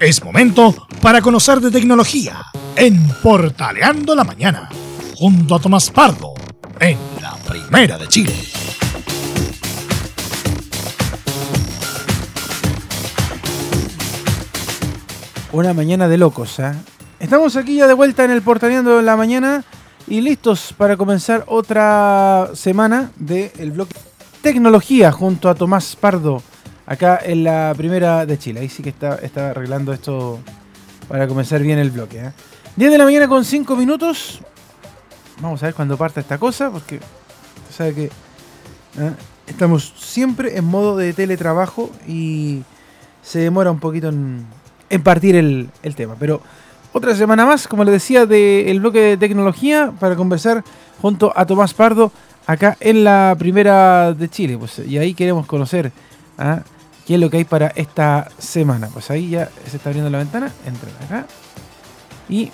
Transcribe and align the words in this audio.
Es 0.00 0.22
momento 0.24 0.74
para 1.00 1.22
conocer 1.22 1.60
de 1.60 1.70
tecnología 1.70 2.44
en 2.74 3.08
Portaleando 3.22 4.14
la 4.16 4.24
Mañana, 4.24 4.68
junto 5.14 5.54
a 5.54 5.60
Tomás 5.60 5.88
Pardo, 5.90 6.34
en 6.80 6.98
la 7.22 7.36
Primera 7.48 7.96
de 7.96 8.08
Chile. 8.08 8.34
Una 15.52 15.72
mañana 15.72 16.08
de 16.08 16.18
locos, 16.18 16.58
¿eh? 16.58 16.72
Estamos 17.20 17.54
aquí 17.56 17.76
ya 17.76 17.86
de 17.86 17.94
vuelta 17.94 18.24
en 18.24 18.32
el 18.32 18.42
Portaleando 18.42 19.00
la 19.00 19.16
Mañana 19.16 19.64
y 20.08 20.20
listos 20.20 20.74
para 20.76 20.96
comenzar 20.96 21.44
otra 21.46 22.50
semana 22.54 23.12
del 23.16 23.70
bloque 23.70 23.94
Tecnología 24.42 25.12
junto 25.12 25.48
a 25.48 25.54
Tomás 25.54 25.94
Pardo 25.96 26.42
acá 26.86 27.20
en 27.22 27.44
la 27.44 27.72
primera 27.76 28.26
de 28.26 28.38
Chile. 28.38 28.60
Ahí 28.60 28.68
sí 28.68 28.82
que 28.82 28.90
está, 28.90 29.16
está 29.16 29.50
arreglando 29.50 29.92
esto 29.92 30.38
para 31.08 31.26
comenzar 31.26 31.62
bien 31.62 31.78
el 31.78 31.90
bloque. 31.90 32.18
¿eh? 32.18 32.32
10 32.76 32.92
de 32.92 32.98
la 32.98 33.04
mañana 33.04 33.28
con 33.28 33.44
5 33.44 33.76
minutos. 33.76 34.40
Vamos 35.40 35.62
a 35.62 35.66
ver 35.66 35.74
cuándo 35.74 35.96
parte 35.96 36.20
esta 36.20 36.38
cosa, 36.38 36.70
porque 36.70 37.00
sabe 37.70 37.94
que 37.94 38.04
¿eh? 38.04 39.12
estamos 39.46 39.94
siempre 39.96 40.56
en 40.56 40.64
modo 40.64 40.96
de 40.96 41.12
teletrabajo 41.12 41.90
y 42.06 42.62
se 43.22 43.40
demora 43.40 43.70
un 43.70 43.80
poquito 43.80 44.08
en, 44.08 44.46
partir 45.02 45.34
el, 45.36 45.70
tema. 45.96 46.14
Pero 46.18 46.40
otra 46.92 47.14
semana 47.16 47.44
más, 47.44 47.66
como 47.66 47.84
les 47.84 47.94
decía, 47.94 48.26
del 48.26 48.80
bloque 48.80 49.00
de 49.00 49.16
tecnología 49.16 49.92
para 49.98 50.14
conversar 50.14 50.62
junto 51.02 51.32
a 51.34 51.46
Tomás 51.46 51.74
Pardo 51.74 52.12
acá 52.46 52.76
en 52.80 53.02
la 53.02 53.34
primera 53.38 54.12
de 54.12 54.28
Chile. 54.28 54.56
Pues, 54.56 54.78
y 54.78 54.98
ahí 54.98 55.14
queremos 55.14 55.46
conocer 55.46 55.90
¿ah? 56.38 56.62
Qué 57.06 57.14
es 57.14 57.20
lo 57.20 57.30
que 57.30 57.38
hay 57.38 57.44
para 57.44 57.68
esta 57.68 58.28
semana. 58.38 58.88
Pues 58.92 59.10
ahí 59.10 59.30
ya 59.30 59.50
se 59.68 59.76
está 59.76 59.90
abriendo 59.90 60.10
la 60.10 60.18
ventana. 60.18 60.52
Entren 60.66 60.94
acá. 61.04 61.26
Y 62.28 62.50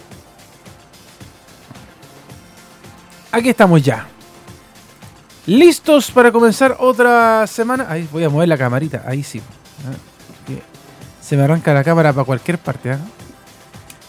aquí 3.32 3.48
estamos 3.48 3.82
ya. 3.82 4.06
Listos 5.46 6.10
para 6.10 6.30
comenzar 6.30 6.76
otra 6.78 7.46
semana. 7.46 7.86
Ahí 7.88 8.08
voy 8.10 8.24
a 8.24 8.28
mover 8.28 8.48
la 8.48 8.58
camarita. 8.58 9.02
Ahí 9.06 9.22
sí. 9.22 9.40
Se 11.20 11.36
me 11.36 11.44
arranca 11.44 11.72
la 11.72 11.84
cámara 11.84 12.12
para 12.12 12.24
cualquier 12.24 12.58
parte. 12.58 12.92
¿eh? 12.92 12.98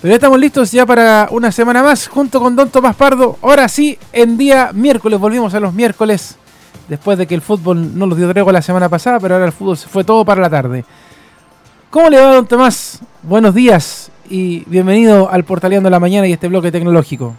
Pero 0.01 0.09
ya 0.09 0.15
estamos 0.15 0.39
listos 0.39 0.71
ya 0.71 0.85
para 0.85 1.27
una 1.29 1.51
semana 1.51 1.83
más 1.83 2.07
junto 2.07 2.41
con 2.41 2.55
Don 2.55 2.69
Tomás 2.69 2.95
Pardo. 2.95 3.37
Ahora 3.43 3.67
sí, 3.67 3.99
en 4.11 4.37
día 4.37 4.71
miércoles. 4.73 5.19
Volvimos 5.19 5.53
a 5.53 5.59
los 5.59 5.73
miércoles 5.73 6.37
después 6.91 7.17
de 7.17 7.25
que 7.25 7.33
el 7.33 7.41
fútbol 7.41 7.97
no 7.97 8.05
los 8.05 8.17
dio 8.17 8.29
tregua 8.29 8.51
la 8.51 8.61
semana 8.61 8.89
pasada, 8.89 9.17
pero 9.17 9.35
ahora 9.35 9.45
el 9.45 9.53
fútbol 9.53 9.77
se 9.77 9.87
fue 9.87 10.03
todo 10.03 10.25
para 10.25 10.41
la 10.41 10.49
tarde. 10.49 10.83
¿Cómo 11.89 12.09
le 12.09 12.19
va, 12.19 12.35
don 12.35 12.45
Tomás? 12.45 12.99
Buenos 13.23 13.55
días 13.55 14.11
y 14.29 14.65
bienvenido 14.65 15.29
al 15.29 15.45
Portaleando 15.45 15.89
la 15.89 16.01
Mañana 16.01 16.27
y 16.27 16.33
este 16.33 16.49
bloque 16.49 16.69
tecnológico. 16.69 17.33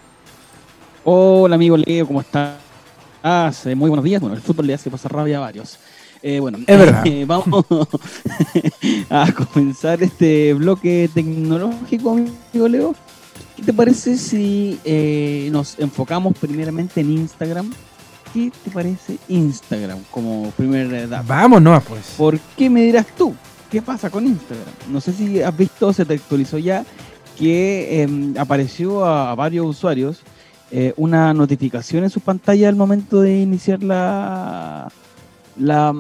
Hola, 1.05 1.57
amigo 1.57 1.77
Leo, 1.77 2.07
¿cómo 2.07 2.23
estás? 2.23 2.57
Muy 3.77 3.91
buenos 3.91 4.05
días. 4.07 4.23
Bueno, 4.23 4.35
el 4.35 4.41
fútbol 4.41 4.69
le 4.69 4.73
hace 4.73 4.91
pasar 4.91 5.13
rabia 5.13 5.37
a 5.37 5.41
varios. 5.41 5.79
Eh, 6.23 6.41
bueno, 6.41 6.57
es 6.67 6.79
verdad. 6.79 7.05
Eh, 7.07 7.27
vamos 7.27 7.67
a 9.11 9.33
comenzar 9.33 10.03
este 10.03 10.55
bloque 10.55 11.11
tecnológico, 11.13 12.13
amigo 12.13 12.69
Leo. 12.69 12.95
¿Qué 13.57 13.65
te 13.65 13.75
parece 13.75 14.17
si 14.17 14.81
eh, 14.83 15.51
nos 15.53 15.79
enfocamos 15.79 16.39
primeramente 16.39 17.03
en 17.03 17.11
Instagram? 17.19 17.71
¿Qué 18.33 18.51
te 18.65 18.71
parece 18.71 19.19
Instagram 19.29 19.99
como 20.11 20.51
primera 20.53 20.99
edad? 20.99 21.25
Vamos, 21.27 21.61
no, 21.63 21.81
pues. 21.81 22.15
¿Por 22.17 22.39
qué 22.57 22.71
me 22.71 22.83
dirás 22.83 23.07
tú? 23.17 23.35
¿Qué 23.71 23.83
pasa 23.83 24.11
con 24.11 24.27
Instagram? 24.27 24.69
No 24.91 25.01
sé 25.01 25.13
si 25.13 25.43
has 25.43 25.57
visto, 25.57 25.93
se 25.93 26.05
te 26.05 26.15
actualizó 26.15 26.59
ya, 26.59 26.85
que 27.39 28.03
eh, 28.03 28.35
apareció 28.39 29.05
a, 29.05 29.35
varios 29.35 29.67
usuarios 29.67 30.21
eh, 30.71 30.93
una 30.97 31.35
notificación 31.35 32.05
en 32.05 32.11
su 32.11 32.21
pantalla 32.21 32.69
al 32.69 32.77
momento 32.77 33.21
de 33.21 33.41
iniciar 33.41 33.83
la, 33.83 34.91
la, 35.59 35.95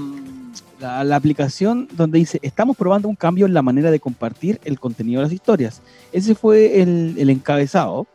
la, 0.81 1.05
la, 1.05 1.17
aplicación 1.17 1.89
donde 1.93 2.19
dice, 2.19 2.39
estamos 2.43 2.77
probando 2.77 3.09
un 3.09 3.17
cambio 3.17 3.47
en 3.47 3.55
la 3.55 3.63
manera 3.63 3.91
de 3.91 4.01
compartir 4.01 4.61
el 4.65 4.81
contenido 4.81 5.21
de 5.21 5.27
las 5.27 5.33
historias. 5.33 5.83
Ese 6.13 6.35
fue 6.35 6.81
el, 6.81 7.17
el 7.19 7.31
encabezado, 7.31 8.07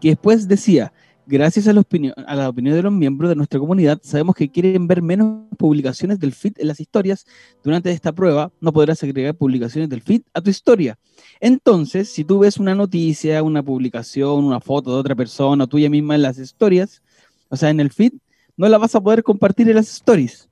que 0.00 0.10
después 0.10 0.46
decía, 0.46 0.92
Gracias 1.30 1.68
a 1.68 1.74
la, 1.74 1.80
opinión, 1.82 2.14
a 2.26 2.34
la 2.34 2.48
opinión 2.48 2.74
de 2.74 2.82
los 2.82 2.90
miembros 2.90 3.28
de 3.28 3.36
nuestra 3.36 3.60
comunidad, 3.60 4.00
sabemos 4.02 4.34
que 4.34 4.50
quieren 4.50 4.86
ver 4.86 5.02
menos 5.02 5.42
publicaciones 5.58 6.18
del 6.18 6.32
feed 6.32 6.54
en 6.56 6.68
las 6.68 6.80
historias. 6.80 7.26
Durante 7.62 7.90
esta 7.90 8.12
prueba 8.12 8.50
no 8.62 8.72
podrás 8.72 9.02
agregar 9.02 9.34
publicaciones 9.34 9.90
del 9.90 10.00
feed 10.00 10.22
a 10.32 10.40
tu 10.40 10.48
historia. 10.48 10.98
Entonces, 11.38 12.10
si 12.10 12.24
tú 12.24 12.38
ves 12.38 12.56
una 12.56 12.74
noticia, 12.74 13.42
una 13.42 13.62
publicación, 13.62 14.42
una 14.42 14.58
foto 14.58 14.94
de 14.94 15.00
otra 15.00 15.14
persona, 15.14 15.66
tuya 15.66 15.90
misma 15.90 16.14
en 16.14 16.22
las 16.22 16.38
historias, 16.38 17.02
o 17.50 17.56
sea, 17.58 17.68
en 17.68 17.80
el 17.80 17.90
feed, 17.90 18.14
no 18.56 18.66
la 18.66 18.78
vas 18.78 18.94
a 18.94 19.00
poder 19.02 19.22
compartir 19.22 19.68
en 19.68 19.76
las 19.76 19.90
stories. 19.90 20.48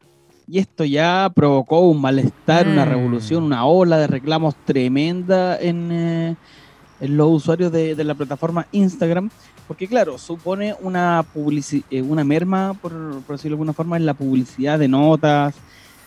Y 0.47 0.59
esto 0.59 0.85
ya 0.85 1.33
provocó 1.35 1.89
un 1.89 2.03
malestar, 2.03 2.67
mm. 2.67 2.73
una 2.73 2.85
revolución, 2.85 3.45
una 3.45 3.65
ola 3.65 3.97
de 3.97 4.09
reclamos 4.09 4.55
tremenda 4.67 5.59
en, 5.59 5.91
eh, 5.91 6.37
en 7.01 7.17
los 7.17 7.31
usuarios 7.31 7.73
de, 7.73 7.95
de 7.95 8.05
la 8.05 8.15
plataforma 8.15 8.67
Instagram 8.73 9.31
porque 9.67 9.89
claro, 9.89 10.19
supone 10.19 10.75
una, 10.81 11.25
eh, 11.91 12.03
una 12.03 12.25
merma, 12.25 12.75
por, 12.75 12.93
por, 13.23 13.37
decirlo 13.37 13.57
de 13.57 13.61
alguna 13.61 13.73
forma, 13.73 13.97
en 13.97 14.07
la 14.07 14.15
publicidad 14.15 14.79
de 14.79 14.89
notas, 14.89 15.55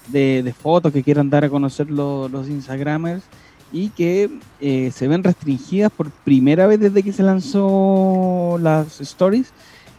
de, 0.08 0.44
de 0.44 0.54
fotos 0.54 0.92
que 0.92 1.04
quieran 1.04 1.30
dar 1.30 1.46
a 1.46 1.50
conocer 1.50 1.90
los, 1.90 2.32
los 2.32 2.48
Instagramers 2.48 3.24
y 3.72 3.90
que 3.90 4.30
eh, 4.60 4.92
se 4.94 5.08
ven 5.08 5.24
restringidas 5.24 5.92
por 5.92 6.10
primera 6.10 6.68
vez 6.68 6.80
desde 6.80 7.04
que 7.04 7.14
se 7.14 7.24
lanzó 7.24 8.58
las 8.62 9.00
stories, 9.02 9.52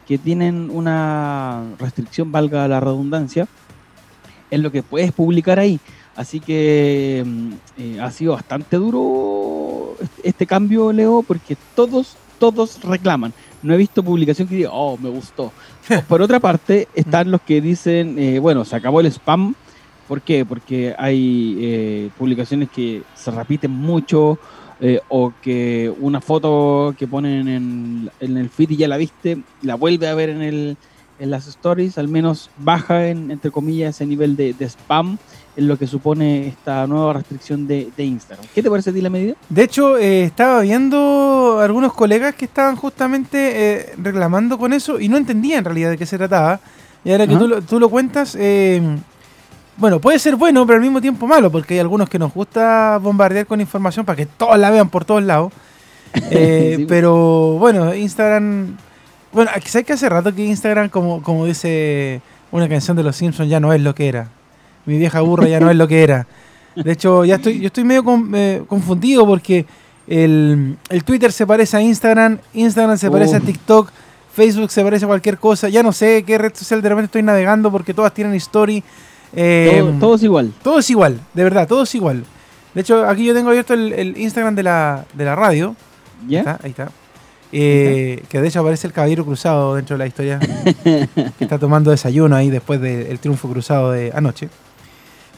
que 0.06 0.18
tienen 0.18 0.70
una 0.70 1.62
restricción, 1.78 2.32
valga 2.32 2.66
la 2.66 2.80
redundancia, 2.80 3.46
en 4.50 4.62
lo 4.62 4.72
que 4.72 4.82
puedes 4.82 5.12
publicar 5.12 5.58
ahí. 5.58 5.78
Así 6.16 6.40
que 6.40 7.22
mm, 7.24 7.52
eh, 7.78 8.00
ha 8.00 8.10
sido 8.10 8.32
bastante 8.32 8.76
duro 8.76 9.94
este, 10.00 10.28
este 10.28 10.46
cambio, 10.46 10.92
Leo, 10.92 11.22
porque 11.22 11.56
todos, 11.76 12.16
todos 12.40 12.82
reclaman 12.82 13.32
no 13.62 13.74
he 13.74 13.76
visto 13.76 14.02
publicación 14.02 14.48
que 14.48 14.56
diga, 14.56 14.70
oh, 14.72 14.96
me 14.96 15.08
gustó. 15.08 15.52
Por 16.08 16.22
otra 16.22 16.40
parte, 16.40 16.88
están 16.94 17.30
los 17.30 17.40
que 17.42 17.60
dicen, 17.60 18.18
eh, 18.18 18.38
bueno, 18.38 18.64
se 18.64 18.76
acabó 18.76 19.00
el 19.00 19.06
spam. 19.06 19.54
¿Por 20.08 20.22
qué? 20.22 20.44
Porque 20.44 20.94
hay 20.98 21.56
eh, 21.60 22.10
publicaciones 22.18 22.68
que 22.70 23.02
se 23.14 23.30
repiten 23.30 23.70
mucho 23.70 24.38
eh, 24.80 25.00
o 25.08 25.32
que 25.40 25.92
una 26.00 26.20
foto 26.20 26.94
que 26.98 27.06
ponen 27.06 27.48
en, 27.48 28.10
el 28.20 28.50
feed 28.50 28.70
y 28.70 28.76
ya 28.76 28.88
la 28.88 28.96
viste, 28.96 29.42
la 29.62 29.76
vuelve 29.76 30.08
a 30.08 30.14
ver 30.14 30.30
en, 30.30 30.42
el, 30.42 30.76
en 31.20 31.30
las 31.30 31.46
stories, 31.46 31.96
al 31.98 32.08
menos 32.08 32.50
baja, 32.58 33.08
en, 33.08 33.30
entre 33.30 33.52
comillas, 33.52 33.96
ese 33.96 34.06
nivel 34.06 34.36
de 34.36 34.54
spam 34.60 35.18
en 35.60 35.68
lo 35.68 35.78
que 35.78 35.86
supone 35.86 36.48
esta 36.48 36.86
nueva 36.86 37.12
restricción 37.12 37.66
de, 37.66 37.90
de, 37.94 38.04
Instagram. 38.04 38.46
¿Qué 38.54 38.62
te 38.62 38.70
parece 38.70 38.90
a 38.90 38.92
ti 38.94 39.02
la 39.02 39.10
medida? 39.10 39.34
De 39.50 39.62
hecho, 39.62 39.98
eh, 39.98 40.24
estaba 40.24 40.62
viendo 40.62 41.60
algunos 41.60 41.92
colegas 41.92 42.34
que 42.34 42.46
estaban 42.46 42.76
justamente 42.76 43.80
eh, 43.90 43.92
reclamando 43.98 44.56
con 44.58 44.72
eso 44.72 44.98
y 44.98 45.10
no 45.10 45.18
entendía 45.18 45.58
en 45.58 45.64
realidad 45.66 45.90
de 45.90 45.98
qué 45.98 46.06
se 46.06 46.16
trataba. 46.16 46.60
Y 47.04 47.12
ahora 47.12 47.26
que 47.26 47.36
tú 47.36 47.46
lo, 47.46 47.60
tú 47.60 47.78
lo, 47.78 47.90
cuentas, 47.90 48.34
eh, 48.40 48.80
bueno, 49.76 50.00
puede 50.00 50.18
ser 50.18 50.36
bueno, 50.36 50.66
pero 50.66 50.76
al 50.78 50.82
mismo 50.82 51.02
tiempo 51.02 51.26
malo, 51.26 51.52
porque 51.52 51.74
hay 51.74 51.80
algunos 51.80 52.08
que 52.08 52.18
nos 52.18 52.32
gusta 52.32 52.98
bombardear 52.98 53.44
con 53.44 53.60
información 53.60 54.06
para 54.06 54.16
que 54.16 54.24
todos 54.24 54.58
la 54.58 54.70
vean 54.70 54.88
por 54.88 55.04
todos 55.04 55.22
lados. 55.22 55.52
sí, 56.14 56.20
pues. 56.22 56.86
pero 56.88 57.56
bueno, 57.58 57.94
Instagram... 57.94 58.78
Bueno, 59.32 59.50
¿sabes 59.66 59.86
que 59.86 59.92
hace 59.92 60.08
rato 60.08 60.34
que 60.34 60.42
Instagram, 60.44 60.88
como, 60.88 61.22
como 61.22 61.44
dice 61.44 62.22
una 62.50 62.66
canción 62.66 62.96
de 62.96 63.02
Los 63.02 63.16
Simpsons, 63.16 63.50
ya 63.50 63.60
no 63.60 63.74
es 63.74 63.80
lo 63.82 63.94
que 63.94 64.08
era? 64.08 64.39
Mi 64.86 64.98
vieja 64.98 65.20
burra 65.20 65.48
ya 65.48 65.60
no 65.60 65.70
es 65.70 65.76
lo 65.76 65.86
que 65.88 66.02
era. 66.02 66.26
De 66.74 66.92
hecho, 66.92 67.24
ya 67.24 67.36
estoy, 67.36 67.60
yo 67.60 67.66
estoy 67.66 67.84
medio 67.84 68.04
con, 68.04 68.30
eh, 68.34 68.62
confundido 68.66 69.26
porque 69.26 69.66
el, 70.06 70.76
el, 70.88 71.04
Twitter 71.04 71.32
se 71.32 71.46
parece 71.46 71.76
a 71.76 71.82
Instagram, 71.82 72.38
Instagram 72.54 72.96
se 72.96 73.10
parece 73.10 73.36
a 73.36 73.40
TikTok, 73.40 73.90
Facebook 74.32 74.70
se 74.70 74.82
parece 74.82 75.04
a 75.04 75.08
cualquier 75.08 75.38
cosa. 75.38 75.68
Ya 75.68 75.82
no 75.82 75.92
sé 75.92 76.22
qué 76.22 76.38
red 76.38 76.54
social 76.54 76.80
de 76.80 76.88
repente 76.88 77.06
estoy 77.06 77.22
navegando 77.22 77.70
porque 77.70 77.92
todas 77.92 78.14
tienen 78.14 78.34
story. 78.34 78.82
Eh, 79.32 79.78
todo, 79.80 79.92
todo, 79.98 80.14
es 80.14 80.22
igual. 80.22 80.52
Todo 80.62 80.78
es 80.78 80.90
igual, 80.90 81.20
de 81.34 81.44
verdad, 81.44 81.68
todo 81.68 81.82
es 81.82 81.94
igual. 81.94 82.24
De 82.74 82.80
hecho, 82.80 83.06
aquí 83.06 83.24
yo 83.24 83.34
tengo 83.34 83.50
abierto 83.50 83.74
el, 83.74 83.92
el 83.92 84.16
Instagram 84.16 84.54
de 84.54 84.62
la, 84.62 85.04
de 85.14 85.24
la 85.24 85.34
radio. 85.34 85.74
¿Ya? 86.28 86.38
Ahí 86.38 86.40
está. 86.40 86.60
Ahí 86.62 86.70
está. 86.70 86.92
Eh, 87.52 88.22
que 88.28 88.40
de 88.40 88.46
hecho 88.46 88.60
aparece 88.60 88.86
el 88.86 88.92
caballero 88.92 89.24
cruzado 89.24 89.74
dentro 89.74 89.94
de 89.94 89.98
la 89.98 90.06
historia. 90.06 90.38
que 90.84 91.30
está 91.40 91.58
tomando 91.58 91.90
desayuno 91.90 92.36
ahí 92.36 92.48
después 92.50 92.80
del 92.80 93.18
triunfo 93.18 93.48
cruzado 93.48 93.92
de 93.92 94.12
anoche. 94.14 94.48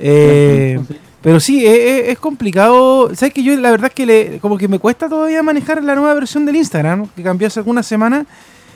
Eh, 0.02 0.81
pero 1.20 1.38
sí, 1.38 1.64
es, 1.64 2.08
es, 2.08 2.19
complicado. 2.19 3.14
¿Sabes 3.14 3.32
que 3.32 3.43
yo 3.44 3.54
la 3.56 3.70
verdad 3.70 3.87
es 3.88 3.94
que 3.94 4.06
le, 4.06 4.38
como 4.40 4.58
que 4.58 4.66
me 4.69 4.78
cuesta 4.81 5.08
todavía 5.08 5.43
manejar 5.43 5.82
la 5.84 5.94
nueva 5.94 6.14
versión 6.14 6.44
del 6.44 6.56
Instagram, 6.56 7.06
que 7.14 7.22
cambió 7.22 7.46
hace 7.46 7.60
algunas 7.60 7.87
semanas? 7.87 8.26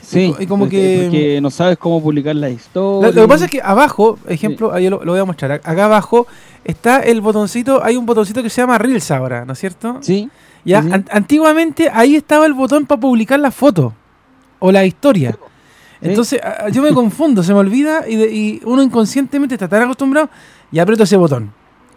Sí, 0.01 0.33
y 0.39 0.45
como 0.47 0.63
porque- 0.65 0.77
que- 0.77 1.03
porque 1.03 1.41
no 1.41 1.49
sabes 1.49 1.77
cómo 1.77 2.01
publicar 2.01 2.33
la 2.37 2.49
historia. 2.49 3.11
lo 3.11 3.21
que 3.23 3.27
pasa 3.27 3.45
es 3.45 3.51
que 3.51 3.61
abajo, 3.61 4.17
ejemplo, 4.29 4.71
ahí 4.71 4.89
lo, 4.89 5.03
lo 5.03 5.11
voy 5.11 5.19
a 5.19 5.25
mostrar. 5.25 5.51
Acá 5.51 5.83
abajo 5.85 6.25
está 6.63 7.01
el 7.01 7.19
botoncito, 7.19 7.83
hay 7.83 7.97
un 7.97 8.05
botoncito 8.05 8.41
que 8.41 8.49
se 8.49 8.61
llama 8.61 8.77
Reels 8.77 9.11
ahora, 9.11 9.43
¿no 9.43 9.51
es 9.51 9.59
cierto? 9.59 9.97
Sí, 9.99 10.29
Ya, 10.63 10.81
sí, 10.81 10.87
sí. 10.87 10.93
an- 10.93 11.05
antiguamente 11.11 11.89
ahí 11.93 12.15
estaba 12.15 12.45
el 12.45 12.53
botón 12.53 12.85
para 12.85 13.01
publicar 13.01 13.37
la 13.41 13.51
foto 13.51 13.93
o 14.59 14.71
la 14.71 14.85
historia. 14.85 15.31
Sí. 15.31 15.37
Entonces 16.09 16.39
yo 16.71 16.81
me 16.83 16.93
confundo, 16.93 17.43
se 17.43 17.51
me 17.53 17.59
olvida 17.59 18.07
y, 18.07 18.15
de- 18.15 18.31
y 18.33 18.61
uno 18.63 18.81
inconscientemente 18.83 19.55
está 19.55 19.67
tan 19.67 19.81
acostumbrado 19.81 20.29
y 20.71 20.79
aprieto 20.79 21.03
ese 21.03 21.17
botón. 21.17 21.51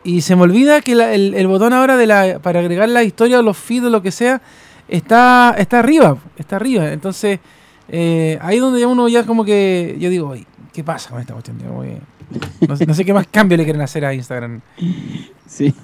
Y 0.05 0.23
se 0.23 0.35
me 0.37 0.43
olvida 0.43 0.81
que 0.81 0.95
la- 0.95 1.13
el, 1.13 1.35
el 1.35 1.47
botón 1.47 1.73
ahora 1.73 1.97
de 1.97 2.07
la, 2.07 2.39
para 2.41 2.61
agregar 2.61 2.89
la 2.89 3.03
historia 3.03 3.39
o 3.39 3.43
los 3.43 3.57
feeds 3.57 3.87
o 3.87 3.91
lo 3.91 4.01
que 4.03 4.11
sea 4.11 4.41
está, 4.89 5.55
está 5.59 5.79
arriba, 5.81 6.17
está 6.39 6.57
arriba. 6.57 6.91
Entonces 6.93 7.39
eh, 7.89 8.39
ahí 8.41 8.59
donde 8.59 8.81
ya 8.81 8.87
uno 8.89 9.09
ya 9.09 9.25
como 9.27 9.45
que 9.45 9.97
yo 10.01 10.09
digo, 10.11 10.29
"Oye, 10.29 10.47
¿qué 10.73 10.83
pasa 10.85 11.11
con 11.11 11.21
esta 11.21 11.33
cuestión? 11.35 11.59
No, 12.67 12.77
sé- 12.77 12.87
no 12.87 12.95
sé 12.95 13.05
qué 13.05 13.13
más 13.13 13.27
cambio 13.27 13.57
le 13.59 13.65
quieren 13.65 13.83
hacer 13.83 14.05
a 14.05 14.15
Instagram. 14.15 14.61
sí. 15.47 15.75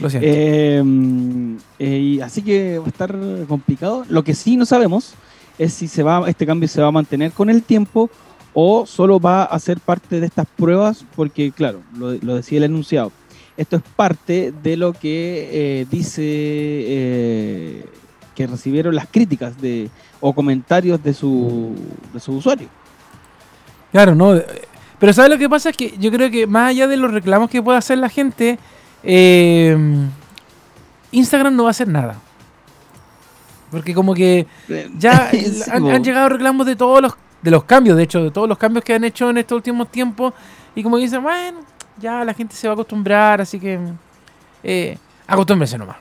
Lo 0.00 0.10
siento. 0.10 0.28
Eh, 0.28 0.82
eh, 1.78 2.20
así 2.22 2.42
que 2.42 2.78
va 2.78 2.84
a 2.86 2.88
estar 2.88 3.16
complicado. 3.48 4.04
Lo 4.08 4.22
que 4.24 4.34
sí 4.34 4.56
no 4.56 4.66
sabemos 4.66 5.14
es 5.58 5.72
si 5.72 5.88
se 5.88 6.02
va, 6.02 6.28
este 6.28 6.44
cambio 6.46 6.68
se 6.68 6.80
va 6.82 6.88
a 6.88 6.92
mantener 6.92 7.32
con 7.32 7.48
el 7.48 7.62
tiempo 7.62 8.10
o 8.58 8.86
solo 8.86 9.20
va 9.20 9.44
a 9.44 9.58
ser 9.58 9.80
parte 9.80 10.18
de 10.18 10.24
estas 10.24 10.46
pruebas, 10.56 11.04
porque 11.14 11.52
claro, 11.52 11.82
lo, 11.94 12.12
lo 12.12 12.36
decía 12.36 12.56
el 12.56 12.64
enunciado. 12.64 13.12
Esto 13.54 13.76
es 13.76 13.82
parte 13.96 14.50
de 14.62 14.78
lo 14.78 14.94
que 14.94 15.48
eh, 15.52 15.86
dice 15.90 16.22
eh, 16.24 17.84
que 18.34 18.46
recibieron 18.46 18.94
las 18.94 19.08
críticas 19.08 19.60
de, 19.60 19.90
o 20.20 20.32
comentarios 20.34 21.02
de 21.04 21.12
su, 21.12 21.74
de 22.14 22.18
su 22.18 22.32
usuario. 22.32 22.68
Claro, 23.92 24.14
no. 24.14 24.34
eh, 24.34 24.46
Pero 24.98 25.12
¿sabes 25.12 25.30
lo 25.30 25.36
que 25.38 25.50
pasa? 25.50 25.68
Es 25.68 25.76
que 25.76 25.94
yo 25.98 26.10
creo 26.10 26.30
que 26.30 26.46
más 26.46 26.70
allá 26.70 26.86
de 26.86 26.96
los 26.96 27.12
reclamos 27.12 27.50
que 27.50 27.62
pueda 27.62 27.76
hacer 27.76 27.98
la 27.98 28.08
gente, 28.08 28.58
eh, 29.02 29.76
Instagram 31.12 31.54
no 31.54 31.64
va 31.64 31.70
a 31.70 31.72
hacer 31.72 31.88
nada. 31.88 32.16
Porque 33.70 33.92
como 33.92 34.14
que 34.14 34.46
ya 34.98 35.30
han, 35.72 35.82
po. 35.82 35.90
han 35.90 36.02
llegado 36.02 36.30
reclamos 36.30 36.66
de 36.66 36.74
todos 36.76 37.02
los 37.02 37.16
de 37.46 37.52
los 37.52 37.62
cambios, 37.62 37.96
de 37.96 38.02
hecho, 38.02 38.24
de 38.24 38.32
todos 38.32 38.48
los 38.48 38.58
cambios 38.58 38.84
que 38.84 38.92
han 38.92 39.04
hecho 39.04 39.30
en 39.30 39.38
estos 39.38 39.54
últimos 39.54 39.88
tiempos. 39.88 40.34
Y 40.74 40.82
como 40.82 40.96
dicen, 40.96 41.22
bueno, 41.22 41.60
ya 41.96 42.24
la 42.24 42.34
gente 42.34 42.56
se 42.56 42.66
va 42.66 42.72
a 42.72 42.74
acostumbrar, 42.74 43.40
así 43.40 43.60
que 43.60 43.78
eh, 44.64 44.98
acostúmbrense 45.28 45.78
nomás. 45.78 45.98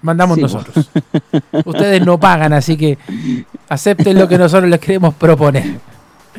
Mandamos 0.00 0.36
Sí, 0.36 0.40
nosotros. 0.40 0.90
Ustedes 1.66 2.02
no 2.06 2.18
pagan, 2.18 2.54
así 2.54 2.78
que 2.78 2.96
acepten 3.68 4.18
lo 4.18 4.26
que 4.26 4.38
nosotros 4.38 4.70
les 4.70 4.80
queremos 4.80 5.12
proponer. 5.12 5.78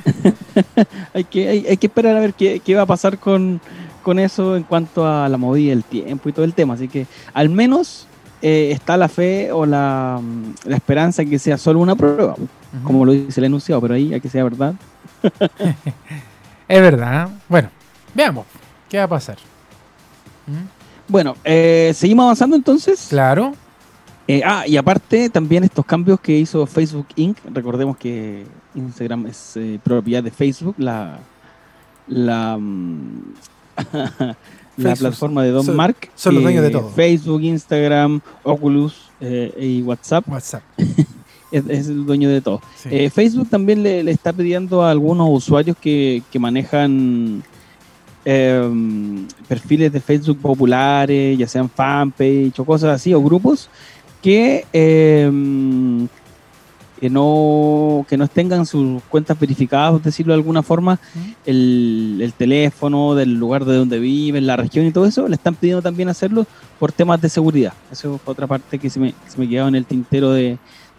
hay 1.13 1.23
que, 1.25 1.47
hay, 1.47 1.67
hay 1.67 1.77
que 1.77 1.85
esperar 1.85 2.17
a 2.17 2.19
ver 2.19 2.33
qué, 2.33 2.61
qué 2.65 2.73
va 2.73 2.81
a 2.81 2.87
pasar 2.87 3.19
con, 3.19 3.61
con 4.01 4.17
eso 4.17 4.55
en 4.55 4.63
cuanto 4.63 5.05
a 5.05 5.29
la 5.29 5.37
movida 5.37 5.69
del 5.69 5.83
tiempo 5.83 6.29
y 6.29 6.33
todo 6.33 6.45
el 6.45 6.55
tema. 6.55 6.73
Así 6.73 6.87
que 6.87 7.05
al 7.35 7.49
menos 7.49 8.07
eh, 8.41 8.71
está 8.71 8.97
la 8.97 9.07
fe 9.07 9.51
o 9.51 9.67
la, 9.67 10.19
mm, 10.19 10.67
la 10.67 10.77
esperanza 10.77 11.23
que 11.23 11.37
sea 11.37 11.59
solo 11.59 11.79
una 11.79 11.95
prueba, 11.95 12.33
como 12.83 13.05
lo 13.05 13.11
dice 13.11 13.39
el 13.41 13.45
enunciado, 13.45 13.81
pero 13.81 13.93
ahí 13.95 14.13
hay 14.13 14.21
que 14.21 14.29
sea 14.29 14.43
verdad. 14.43 14.73
Es 16.67 16.79
verdad. 16.81 17.27
¿eh? 17.29 17.33
Bueno, 17.49 17.69
veamos. 18.13 18.45
¿Qué 18.89 18.97
va 18.97 19.03
a 19.03 19.07
pasar? 19.09 19.37
¿Mm? 20.47 20.65
Bueno, 21.07 21.35
eh, 21.43 21.91
seguimos 21.93 22.23
avanzando 22.23 22.55
entonces. 22.55 23.07
Claro. 23.09 23.53
Eh, 24.27 24.41
ah, 24.45 24.63
y 24.65 24.77
aparte 24.77 25.29
también 25.29 25.63
estos 25.65 25.85
cambios 25.85 26.19
que 26.21 26.37
hizo 26.37 26.65
Facebook 26.65 27.07
Inc. 27.17 27.37
Recordemos 27.53 27.97
que 27.97 28.45
Instagram 28.75 29.25
es 29.27 29.57
eh, 29.57 29.79
propiedad 29.83 30.23
de 30.23 30.31
Facebook, 30.31 30.75
la 30.77 31.19
la, 32.07 32.57
mm, 32.57 33.21
la 33.93 34.35
Facebook. 34.77 34.97
plataforma 34.99 35.43
de 35.43 35.51
Don 35.51 35.65
Son- 35.65 35.75
Mark. 35.75 36.09
son 36.15 36.35
los 36.35 36.43
dueños 36.43 36.63
de 36.63 36.69
todo. 36.69 36.89
Facebook, 36.91 37.41
Instagram, 37.41 38.21
Oculus 38.43 39.09
eh, 39.19 39.53
y 39.59 39.81
WhatsApp 39.81 40.25
WhatsApp. 40.29 40.63
es, 41.51 41.63
es 41.67 41.87
el 41.87 42.05
dueño 42.05 42.29
de 42.29 42.41
todo. 42.41 42.61
Sí. 42.75 42.89
Eh, 42.91 43.09
Facebook 43.09 43.49
también 43.49 43.83
le, 43.83 44.03
le 44.03 44.11
está 44.11 44.33
pidiendo 44.33 44.83
a 44.83 44.91
algunos 44.91 45.27
usuarios 45.29 45.75
que, 45.79 46.23
que 46.31 46.39
manejan 46.39 47.43
em, 48.25 49.27
perfiles 49.47 49.91
de 49.91 49.99
Facebook 49.99 50.39
populares, 50.39 51.37
ya 51.37 51.47
sean 51.47 51.69
fanpage 51.69 52.57
o 52.57 52.65
cosas 52.65 52.95
así, 52.95 53.13
o 53.13 53.21
grupos, 53.21 53.69
que, 54.21 54.65
em, 54.71 56.07
que, 56.99 57.09
no, 57.09 58.05
que 58.07 58.15
no 58.15 58.27
tengan 58.27 58.65
sus 58.65 59.01
cuentas 59.03 59.37
verificadas, 59.37 59.91
por 59.91 60.01
decirlo 60.03 60.33
de 60.33 60.37
alguna 60.37 60.63
forma, 60.63 60.99
el, 61.45 62.19
el 62.21 62.31
teléfono, 62.33 63.15
del 63.15 63.33
lugar 63.33 63.65
de 63.65 63.75
donde 63.75 63.99
viven, 63.99 64.47
la 64.47 64.55
región 64.55 64.85
y 64.85 64.91
todo 64.91 65.05
eso, 65.05 65.27
le 65.27 65.35
están 65.35 65.55
pidiendo 65.55 65.81
también 65.81 66.07
hacerlo 66.07 66.45
por 66.79 66.91
temas 66.91 67.19
de 67.19 67.29
seguridad. 67.29 67.73
Eso 67.91 68.15
es 68.15 68.21
otra 68.23 68.47
parte 68.47 68.79
que 68.79 68.89
se 68.89 68.99
me, 68.99 69.11
que 69.11 69.29
se 69.29 69.39
me 69.39 69.49
quedaba 69.49 69.67
en 69.67 69.75
el 69.75 69.85
tintero 69.85 70.31
de, 70.31 70.57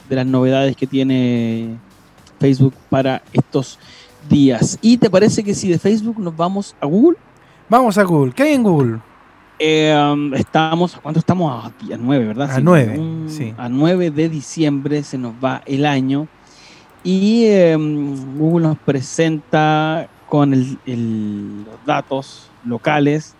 de 0.08 0.16
las 0.16 0.26
novedades 0.26 0.76
que 0.76 0.86
tiene 0.86 1.76
Facebook 2.40 2.74
para 2.90 3.22
estos 3.32 3.78
días. 4.28 4.78
¿Y 4.82 4.96
te 4.98 5.10
parece 5.10 5.42
que 5.44 5.54
si 5.54 5.68
de 5.68 5.78
Facebook 5.78 6.18
nos 6.18 6.36
vamos 6.36 6.74
a 6.80 6.86
Google? 6.86 7.16
Vamos 7.68 7.96
a 7.98 8.02
Google. 8.04 8.32
¿Qué 8.32 8.42
hay 8.44 8.52
en 8.54 8.62
Google? 8.62 8.98
Eh, 9.58 9.94
estamos, 10.34 10.96
¿a 10.96 11.00
cuánto 11.00 11.20
estamos? 11.20 11.64
A 11.64 11.72
día 11.84 11.96
9, 11.98 12.26
¿verdad? 12.26 12.50
A 12.50 12.60
9, 12.60 12.98
un- 12.98 13.26
sí. 13.30 13.54
A 13.56 13.68
9 13.68 14.10
de 14.10 14.28
diciembre 14.28 15.02
se 15.04 15.18
nos 15.18 15.32
va 15.42 15.62
el 15.66 15.86
año 15.86 16.26
y 17.04 17.44
eh, 17.44 17.76
Google 18.36 18.68
nos 18.68 18.78
presenta 18.78 20.08
con 20.28 20.52
el- 20.54 20.78
el- 20.86 21.64
los 21.64 21.76
datos 21.86 22.50
locales 22.64 23.34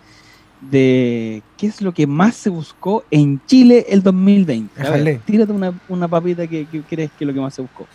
de 0.69 1.41
qué 1.57 1.67
es 1.67 1.81
lo 1.81 1.93
que 1.93 2.07
más 2.07 2.35
se 2.35 2.49
buscó 2.49 3.03
en 3.11 3.41
Chile 3.45 3.85
el 3.89 4.01
2020. 4.03 4.81
A 4.81 4.89
ver, 4.91 5.19
tírate 5.25 5.51
una, 5.51 5.73
una 5.89 6.07
papita 6.07 6.47
que, 6.47 6.65
que 6.65 6.81
crees 6.81 7.11
que 7.17 7.23
es 7.23 7.27
lo 7.27 7.33
que 7.33 7.39
más 7.41 7.53
se 7.53 7.61
buscó. 7.61 7.85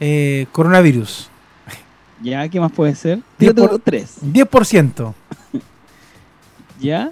Eh, 0.00 0.46
coronavirus. 0.52 1.28
¿Ya? 2.22 2.48
¿Qué 2.48 2.60
más 2.60 2.70
puede 2.72 2.94
ser? 2.94 3.20
Tírate 3.38 3.60
por- 3.60 3.70
unos 3.70 3.80
tres. 3.84 4.16
10%. 4.22 5.14
¿Ya? 6.80 7.10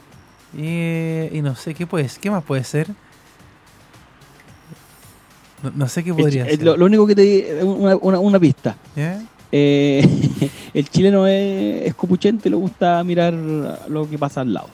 Eh, 0.57 1.31
y 1.33 1.43
no 1.43 1.55
sé 1.57 1.75
qué 1.75 1.87
puede, 1.87 2.09
qué 2.21 2.31
más 2.31 2.43
puede 2.45 2.63
ser. 2.65 2.89
No, 5.63 5.71
no 5.75 5.89
sé 5.89 6.05
qué 6.05 6.13
podría 6.13 6.45
El- 6.45 6.57
ser. 6.59 6.65
lo, 6.65 6.77
lo 6.77 6.85
único 6.87 7.07
que 7.07 7.15
te 7.15 7.23
di, 7.23 7.45
una, 7.63 7.97
una- 7.97 8.19
una 8.19 8.39
pista. 8.39 8.77
¿Ya? 8.95 9.23
Eh, 9.53 10.07
el 10.75 10.89
chileno 10.91 11.27
es, 11.27 11.87
es 11.87 11.95
copuchente, 11.95 12.51
le 12.51 12.57
gusta 12.57 13.03
mirar 13.05 13.33
lo 13.33 14.09
que 14.09 14.19
pasa 14.19 14.43
al 14.43 14.53
lado. 14.53 14.69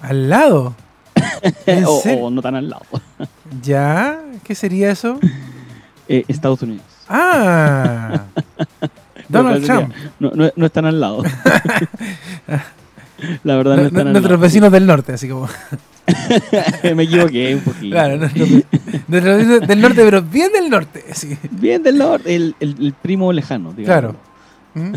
¿Al 0.00 0.28
lado? 0.28 0.74
¿En 1.66 1.84
o, 1.86 2.30
no 2.30 2.42
tan 2.42 2.54
al 2.56 2.68
lado. 2.70 2.84
¿Ya? 3.62 4.20
¿Qué 4.44 4.54
sería 4.54 4.90
eso? 4.90 5.18
Eh, 6.08 6.24
Estados 6.28 6.62
Unidos. 6.62 6.84
Ah. 7.08 8.26
Donald 9.28 9.64
Trump. 9.66 9.92
No, 10.20 10.30
no, 10.36 10.50
no 10.54 10.66
están 10.66 10.86
al 10.86 11.00
lado. 11.00 11.24
La 13.42 13.56
verdad, 13.56 13.76
no, 13.76 13.82
están 13.82 14.06
al 14.06 14.12
nuestros 14.12 14.30
lado. 14.30 14.38
vecinos 14.38 14.70
del 14.70 14.86
norte, 14.86 15.14
así 15.14 15.28
como. 15.28 15.48
Me 16.94 17.02
equivoqué 17.02 17.56
un 17.56 17.60
poquito. 17.62 17.90
Claro, 17.90 18.18
nuestros 18.18 18.48
nuestros 19.08 19.36
vecinos 19.38 19.66
del 19.66 19.80
norte, 19.80 20.02
pero 20.04 20.22
bien 20.22 20.52
del 20.52 20.70
norte. 20.70 21.04
sí. 21.12 21.36
Bien 21.50 21.82
del 21.82 21.98
norte, 21.98 22.36
el, 22.36 22.54
el- 22.60 22.76
el 22.78 22.92
primo 22.92 23.32
lejano. 23.32 23.72
digamos. 23.72 24.14
Claro. 24.14 24.16
¿Mm? 24.74 24.92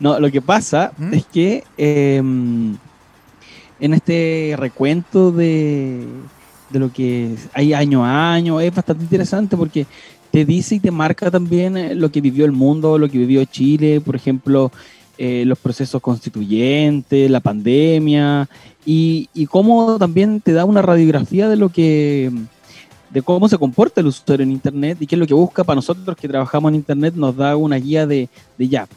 No, 0.00 0.20
lo 0.20 0.30
que 0.30 0.42
pasa 0.42 0.92
¿Mm? 0.98 1.14
es 1.14 1.24
que 1.24 1.64
eh, 1.78 2.22
en 3.84 3.92
este 3.92 4.54
recuento 4.56 5.30
de, 5.30 6.06
de 6.70 6.78
lo 6.78 6.90
que 6.90 7.36
hay 7.52 7.74
año 7.74 8.02
a 8.02 8.32
año 8.32 8.58
es 8.58 8.74
bastante 8.74 9.04
interesante 9.04 9.58
porque 9.58 9.86
te 10.30 10.46
dice 10.46 10.76
y 10.76 10.80
te 10.80 10.90
marca 10.90 11.30
también 11.30 11.76
eh, 11.76 11.94
lo 11.94 12.10
que 12.10 12.22
vivió 12.22 12.46
el 12.46 12.52
mundo, 12.52 12.96
lo 12.96 13.10
que 13.10 13.18
vivió 13.18 13.44
Chile, 13.44 14.00
por 14.00 14.16
ejemplo, 14.16 14.72
eh, 15.18 15.44
los 15.44 15.58
procesos 15.58 16.00
constituyentes, 16.00 17.30
la 17.30 17.40
pandemia 17.40 18.48
y, 18.86 19.28
cómo 19.50 19.98
también 19.98 20.40
te 20.40 20.54
da 20.54 20.64
una 20.64 20.80
radiografía 20.80 21.46
de 21.50 21.56
lo 21.56 21.68
que 21.68 22.32
de 23.10 23.20
cómo 23.20 23.50
se 23.50 23.58
comporta 23.58 24.00
el 24.00 24.06
usuario 24.06 24.44
en 24.44 24.50
Internet 24.50 24.96
y 24.98 25.06
qué 25.06 25.14
es 25.14 25.18
lo 25.18 25.26
que 25.26 25.34
busca. 25.34 25.62
Para 25.62 25.76
nosotros 25.76 26.16
que 26.16 26.26
trabajamos 26.26 26.70
en 26.70 26.76
Internet, 26.76 27.14
nos 27.14 27.36
da 27.36 27.54
una 27.54 27.76
guía 27.76 28.06
de, 28.06 28.30
de 28.56 28.68
ya, 28.68 28.88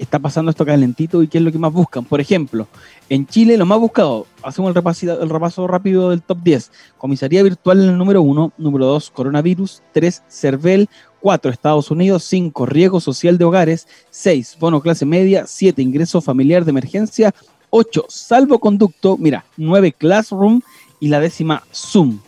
está 0.00 0.18
pasando 0.18 0.50
esto 0.50 0.64
calentito 0.64 1.22
y 1.22 1.28
qué 1.28 1.38
es 1.38 1.44
lo 1.44 1.52
que 1.52 1.58
más 1.58 1.72
buscan. 1.72 2.04
Por 2.04 2.20
ejemplo, 2.20 2.66
en 3.08 3.26
Chile 3.26 3.56
lo 3.56 3.66
más 3.66 3.78
buscado, 3.78 4.26
hacemos 4.42 4.70
el 4.70 5.28
repaso, 5.28 5.66
rápido 5.66 6.10
del 6.10 6.22
top 6.22 6.38
10. 6.42 6.72
Comisaría 6.96 7.42
virtual 7.42 7.82
en 7.82 7.90
el 7.90 7.98
número 7.98 8.22
1, 8.22 8.52
número 8.56 8.86
2, 8.86 9.10
coronavirus, 9.10 9.82
3, 9.92 10.22
CERVEL, 10.28 10.88
4, 11.20 11.50
Estados 11.50 11.90
Unidos, 11.90 12.24
5, 12.24 12.66
riesgo 12.66 13.00
social 13.00 13.36
de 13.36 13.44
hogares, 13.44 13.86
6, 14.10 14.56
bono 14.58 14.80
clase 14.80 15.04
media, 15.04 15.46
7, 15.46 15.82
ingreso 15.82 16.20
familiar 16.22 16.64
de 16.64 16.70
emergencia, 16.70 17.34
8, 17.68 18.06
salvoconducto, 18.08 19.18
mira, 19.18 19.44
9, 19.56 19.92
Classroom 19.92 20.62
y 20.98 21.08
la 21.08 21.20
décima, 21.20 21.62
Zoom. 21.74 22.18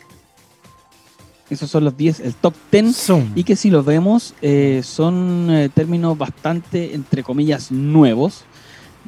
Esos 1.53 1.71
son 1.71 1.85
los 1.85 1.95
10, 1.95 2.21
el 2.21 2.35
top 2.35 2.55
10. 2.71 2.97
Zoom. 2.97 3.33
Y 3.35 3.45
que 3.45 3.57
si 3.57 3.69
los 3.69 3.85
vemos, 3.85 4.33
eh, 4.41 4.81
son 4.83 5.49
eh, 5.51 5.69
términos 5.69 6.17
bastante, 6.17 6.95
entre 6.95 7.23
comillas, 7.23 7.71
nuevos 7.71 8.45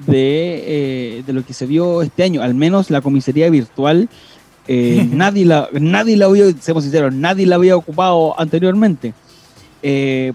de, 0.06 0.64
eh, 0.66 1.22
de 1.26 1.32
lo 1.32 1.42
que 1.42 1.54
se 1.54 1.64
vio 1.64 2.02
este 2.02 2.22
año. 2.22 2.42
Al 2.42 2.54
menos 2.54 2.90
la 2.90 3.00
comisaría 3.00 3.48
virtual, 3.48 4.10
nadie, 4.68 5.46
la, 5.46 5.70
nadie 5.72 6.18
la 6.18 6.26
había, 6.26 6.52
seamos 6.60 6.84
sinceros, 6.84 7.14
nadie 7.14 7.46
la 7.46 7.56
había 7.56 7.76
ocupado 7.76 8.38
anteriormente. 8.38 9.14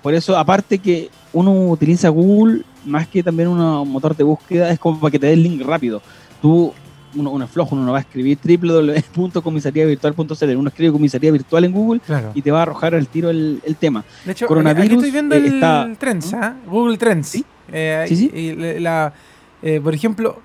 Por 0.01 0.13
eso, 0.15 0.35
aparte 0.35 0.79
que 0.79 1.09
uno 1.31 1.69
utiliza 1.69 2.09
Google 2.09 2.63
más 2.85 3.07
que 3.07 3.21
también 3.21 3.49
un 3.49 3.87
motor 3.87 4.15
de 4.15 4.23
búsqueda, 4.23 4.71
es 4.71 4.79
como 4.79 4.99
para 4.99 5.11
que 5.11 5.19
te 5.19 5.27
dé 5.27 5.33
el 5.33 5.43
link 5.43 5.61
rápido. 5.61 6.01
Tú, 6.41 6.73
uno, 7.15 7.31
uno 7.31 7.45
es 7.45 7.51
flojo, 7.51 7.75
uno 7.75 7.85
no 7.85 7.91
va 7.91 7.99
a 7.99 8.01
escribir 8.01 8.37
www.comisariavirtual.cl, 8.43 10.55
uno 10.55 10.69
escribe 10.69 10.91
comisaría 10.91 11.31
virtual 11.31 11.65
en 11.65 11.71
Google 11.71 11.99
Claro. 12.01 12.31
y 12.33 12.41
te 12.41 12.51
va 12.51 12.59
a 12.59 12.61
arrojar 12.63 12.95
al 12.95 13.07
tiro 13.07 13.29
el, 13.29 13.61
el 13.65 13.75
tema. 13.75 14.03
De 14.25 14.31
hecho, 14.31 14.47
coronavirus, 14.47 14.85
aquí 14.85 14.95
estoy 14.95 15.11
viendo 15.11 15.35
eh, 15.35 15.39
el 15.39 15.45
está- 15.55 15.89
Trends, 15.97 16.33
¿ah? 16.33 16.55
Google 16.67 16.97
Trends. 16.97 17.27
Sí. 17.29 17.45
Eh, 17.71 18.05
Sí, 18.07 18.15
sí. 18.15 18.31
y 18.33 18.79
la- 18.79 19.13
eh, 19.61 19.79
por 19.83 19.93
ejemplo, 19.93 20.41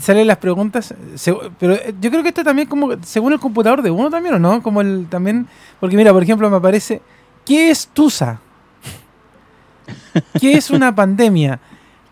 salen 0.00 0.26
las 0.26 0.38
preguntas, 0.38 0.94
se- 1.14 1.36
pero 1.58 1.74
eh, 1.74 1.94
yo 2.00 2.10
creo 2.10 2.22
que 2.22 2.30
esto 2.30 2.44
también 2.44 2.68
como 2.68 2.90
según 3.02 3.32
el 3.32 3.40
computador 3.40 3.82
de 3.82 3.90
uno 3.90 4.10
también, 4.10 4.34
¿o 4.34 4.38
no? 4.38 4.62
Como 4.62 4.80
el 4.80 5.06
también, 5.08 5.46
porque 5.80 5.96
mira, 5.96 6.12
por 6.12 6.22
ejemplo, 6.22 6.48
me 6.50 6.56
aparece, 6.56 7.00
¿qué 7.44 7.70
es 7.70 7.88
TUSA? 7.92 8.40
¿Qué 10.40 10.52
es 10.54 10.70
una 10.70 10.94
pandemia? 10.94 11.60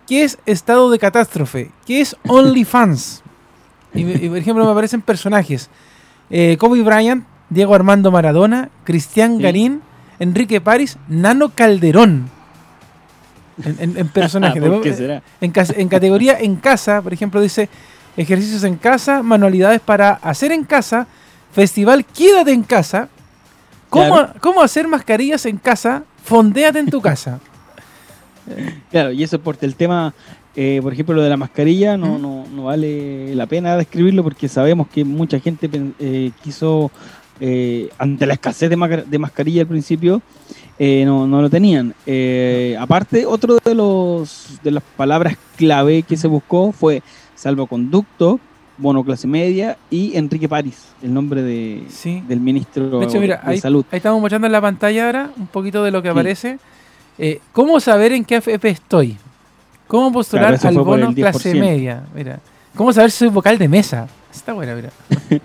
¿Qué 0.07 0.23
es 0.23 0.39
estado 0.47 0.91
de 0.91 0.99
catástrofe? 0.99 1.73
¿Qué 1.87 2.01
es 2.03 2.15
OnlyFans? 2.29 3.23
Y, 3.95 4.29
por 4.29 4.39
ejemplo, 4.39 4.65
me 4.65 4.71
aparecen 4.73 5.01
personajes. 5.03 5.71
Eh, 6.31 6.57
Kobe 6.59 6.83
Bryant, 6.83 7.25
Diego 7.51 7.75
Armando 7.75 8.11
Maradona, 8.11 8.71
Cristian 8.85 9.37
Sí. 9.37 9.43
Garín, 9.43 9.83
Enrique 10.19 10.61
París, 10.61 10.97
Nano 11.09 11.51
Calderón. 11.55 12.31
En, 13.65 13.77
en- 13.79 13.99
en 13.99 14.09
personajes. 14.09 14.61
¿Por 14.63 14.81
qué 14.83 14.93
será? 14.95 15.23
En, 15.41 15.53
categoría 15.89 16.39
en 16.41 16.57
casa, 16.57 17.01
por 17.03 17.13
ejemplo, 17.13 17.41
dice 17.41 17.69
ejercicios 18.17 18.65
en 18.65 18.77
casa, 18.77 19.23
manualidades 19.23 19.81
para 19.81 20.11
hacer 20.15 20.51
en 20.53 20.65
casa, 20.65 21.07
festival 21.53 22.05
Quédate 22.05 22.53
en 22.53 22.63
casa, 22.65 23.09
cómo, 23.91 24.09
Claro. 24.17 24.33
cómo 24.41 24.63
hacer 24.63 24.89
mascarillas 24.89 25.47
en 25.47 25.59
casa, 25.59 26.03
fondéate 26.25 26.79
en 26.81 26.87
tu 26.91 27.01
casa. 27.01 27.39
Claro, 28.91 29.11
y 29.13 29.23
eso 29.25 29.41
porque 29.41 29.65
el 29.67 29.75
tema, 29.75 30.13
eh, 30.57 30.81
por 30.83 30.93
ejemplo, 30.93 31.15
lo 31.15 31.23
de 31.23 31.31
la 31.31 31.37
mascarilla, 31.37 31.97
no, 31.97 32.19
no, 32.19 32.45
no 32.55 32.65
vale 32.65 33.35
la 33.35 33.47
pena 33.47 33.77
describirlo 33.77 34.23
porque 34.23 34.49
sabemos 34.49 34.87
que 34.89 35.05
mucha 35.05 35.39
gente 35.41 35.69
eh, 35.99 36.31
quiso, 36.43 36.91
eh, 37.41 37.89
ante 37.99 38.27
la 38.27 38.35
escasez 38.35 38.71
de, 38.71 38.77
ma- 38.77 38.89
de 38.89 39.19
mascarilla 39.19 39.63
al 39.63 39.67
principio, 39.69 40.23
eh, 40.79 41.03
no, 41.05 41.27
no 41.27 41.41
lo 41.43 41.51
tenían. 41.51 41.95
Eh, 42.07 42.77
aparte, 42.79 43.27
otro 43.27 43.59
de 43.65 43.75
los 43.75 44.59
de 44.63 44.71
las 44.73 44.83
palabras 44.97 45.37
clave 45.57 46.03
que 46.03 46.17
se 46.17 46.27
buscó 46.29 46.73
fue 46.73 47.03
salvoconducto, 47.55 48.41
bono 48.77 49.05
clase 49.05 49.27
media 49.29 49.77
y 49.91 50.17
Enrique 50.17 50.49
París, 50.49 50.89
el 51.03 51.15
nombre 51.15 51.43
de, 51.43 51.85
Sí. 51.89 52.23
del 52.27 52.41
ministro 52.41 52.99
De 52.99 53.07
hecho, 53.07 53.21
mira, 53.21 53.41
de 53.45 53.53
ahí, 53.53 53.59
salud. 53.61 53.85
ahí 53.93 53.99
estamos 53.99 54.21
mostrando 54.21 54.47
en 54.47 54.53
la 54.53 54.61
pantalla 54.61 55.07
ahora 55.07 55.31
un 55.37 55.47
poquito 55.47 55.85
de 55.85 55.91
lo 55.93 56.03
que 56.03 56.09
Sí. 56.09 56.13
aparece. 56.13 56.59
Eh, 57.19 57.41
¿Cómo 57.53 57.79
saber 57.79 58.11
en 58.13 58.25
qué 58.25 58.37
AFP 58.37 58.69
estoy? 58.71 59.17
¿Cómo 59.87 60.13
postular 60.13 60.59
Claro, 60.59 60.79
al 60.81 60.85
bono 60.85 61.15
clase 61.15 61.53
10%. 61.55 61.61
media? 61.61 62.03
Mira. 62.15 62.41
¿Cómo 62.75 62.93
saber 62.93 63.11
si 63.11 63.19
soy 63.19 63.29
vocal 63.29 63.59
de 63.59 63.69
mesa? 63.69 64.09
Está 64.33 64.53
buena, 64.53 64.75
mira. 64.75 64.91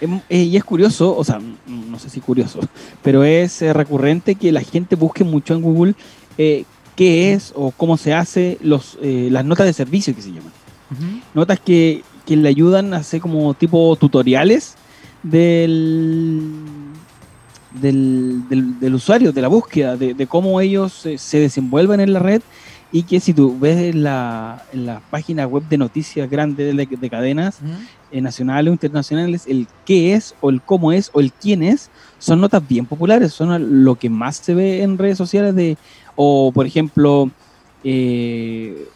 Em, 0.00 0.20
eh, 0.28 0.42
y 0.44 0.56
es 0.56 0.62
curioso, 0.62 1.16
o 1.16 1.24
sea, 1.24 1.40
no 1.66 1.98
sé 1.98 2.08
si 2.08 2.20
curioso, 2.20 2.60
pero 3.02 3.24
es 3.24 3.60
eh, 3.62 3.72
recurrente 3.72 4.36
que 4.36 4.52
la 4.52 4.60
gente 4.60 4.94
busque 4.94 5.24
mucho 5.24 5.54
en 5.54 5.60
Google 5.62 5.94
eh, 6.36 6.64
qué 6.94 7.32
es 7.32 7.52
o 7.56 7.72
cómo 7.72 7.96
se 7.96 8.14
hace 8.14 8.58
los, 8.60 8.96
eh, 9.02 9.26
las 9.32 9.44
notas 9.44 9.66
de 9.66 9.72
servicio 9.72 10.14
que 10.14 10.22
se 10.22 10.28
llaman. 10.28 10.52
Notas 11.34 11.58
que, 11.58 12.04
que 12.24 12.36
le 12.36 12.48
ayudan 12.48 12.94
a 12.94 12.98
hacer 12.98 13.20
como 13.20 13.54
tipo 13.54 13.96
tutoriales 13.96 14.76
del, 15.24 16.52
del, 17.72 18.48
del- 18.48 18.78
del 18.80 18.94
usuario, 18.94 19.32
de 19.32 19.42
la 19.42 19.48
búsqueda, 19.48 19.96
de, 19.96 20.14
de 20.14 20.26
cómo 20.26 20.60
ellos 20.60 21.04
eh, 21.06 21.18
se 21.18 21.40
desenvuelven 21.40 22.00
en 22.00 22.12
la 22.12 22.20
red 22.20 22.42
y 22.90 23.02
que 23.02 23.20
si 23.20 23.34
tú 23.34 23.58
ves 23.58 23.94
en 23.94 24.02
la, 24.02 24.62
en 24.72 24.86
la 24.86 25.00
página 25.10 25.46
web 25.46 25.62
de 25.68 25.76
noticias 25.76 26.28
grandes 26.30 26.74
de, 26.74 26.86
de 26.86 27.10
cadenas, 27.10 27.60
eh, 28.10 28.20
nacionales 28.22 28.70
o 28.70 28.72
internacionales, 28.72 29.44
el 29.46 29.66
qué 29.84 30.14
es 30.14 30.34
o 30.40 30.48
el 30.48 30.62
cómo 30.62 30.92
es 30.92 31.10
o 31.12 31.20
el 31.20 31.30
quién 31.32 31.62
es, 31.62 31.90
son 32.18 32.40
notas 32.40 32.66
bien 32.66 32.86
populares, 32.86 33.32
son 33.34 33.84
lo 33.84 33.94
que 33.96 34.08
más 34.08 34.36
se 34.36 34.54
ve 34.54 34.82
en 34.82 34.96
redes 34.96 35.18
sociales 35.18 35.54
de, 35.54 35.76
o 36.16 36.50
por 36.52 36.64
ejemplo, 36.66 37.30
eh, 37.84 38.86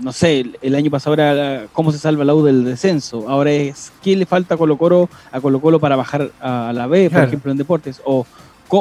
no 0.00 0.12
sé, 0.12 0.40
el, 0.40 0.58
el 0.62 0.74
año 0.74 0.90
pasado 0.90 1.14
era 1.14 1.66
cómo 1.72 1.92
se 1.92 1.98
salva 1.98 2.24
la 2.24 2.34
U 2.34 2.44
del 2.44 2.64
descenso, 2.64 3.28
ahora 3.28 3.50
es 3.52 3.92
qué 4.02 4.14
le 4.16 4.26
falta 4.26 4.54
a 4.54 4.58
Colo 4.58 4.76
Colo, 4.78 5.08
a 5.32 5.40
Colo 5.40 5.60
Colo 5.60 5.80
para 5.80 5.96
bajar 5.96 6.30
a 6.40 6.72
la 6.72 6.86
B, 6.86 7.04
por 7.04 7.10
Claro. 7.14 7.26
ejemplo, 7.26 7.50
en 7.52 7.58
deportes, 7.58 8.00
o 8.04 8.26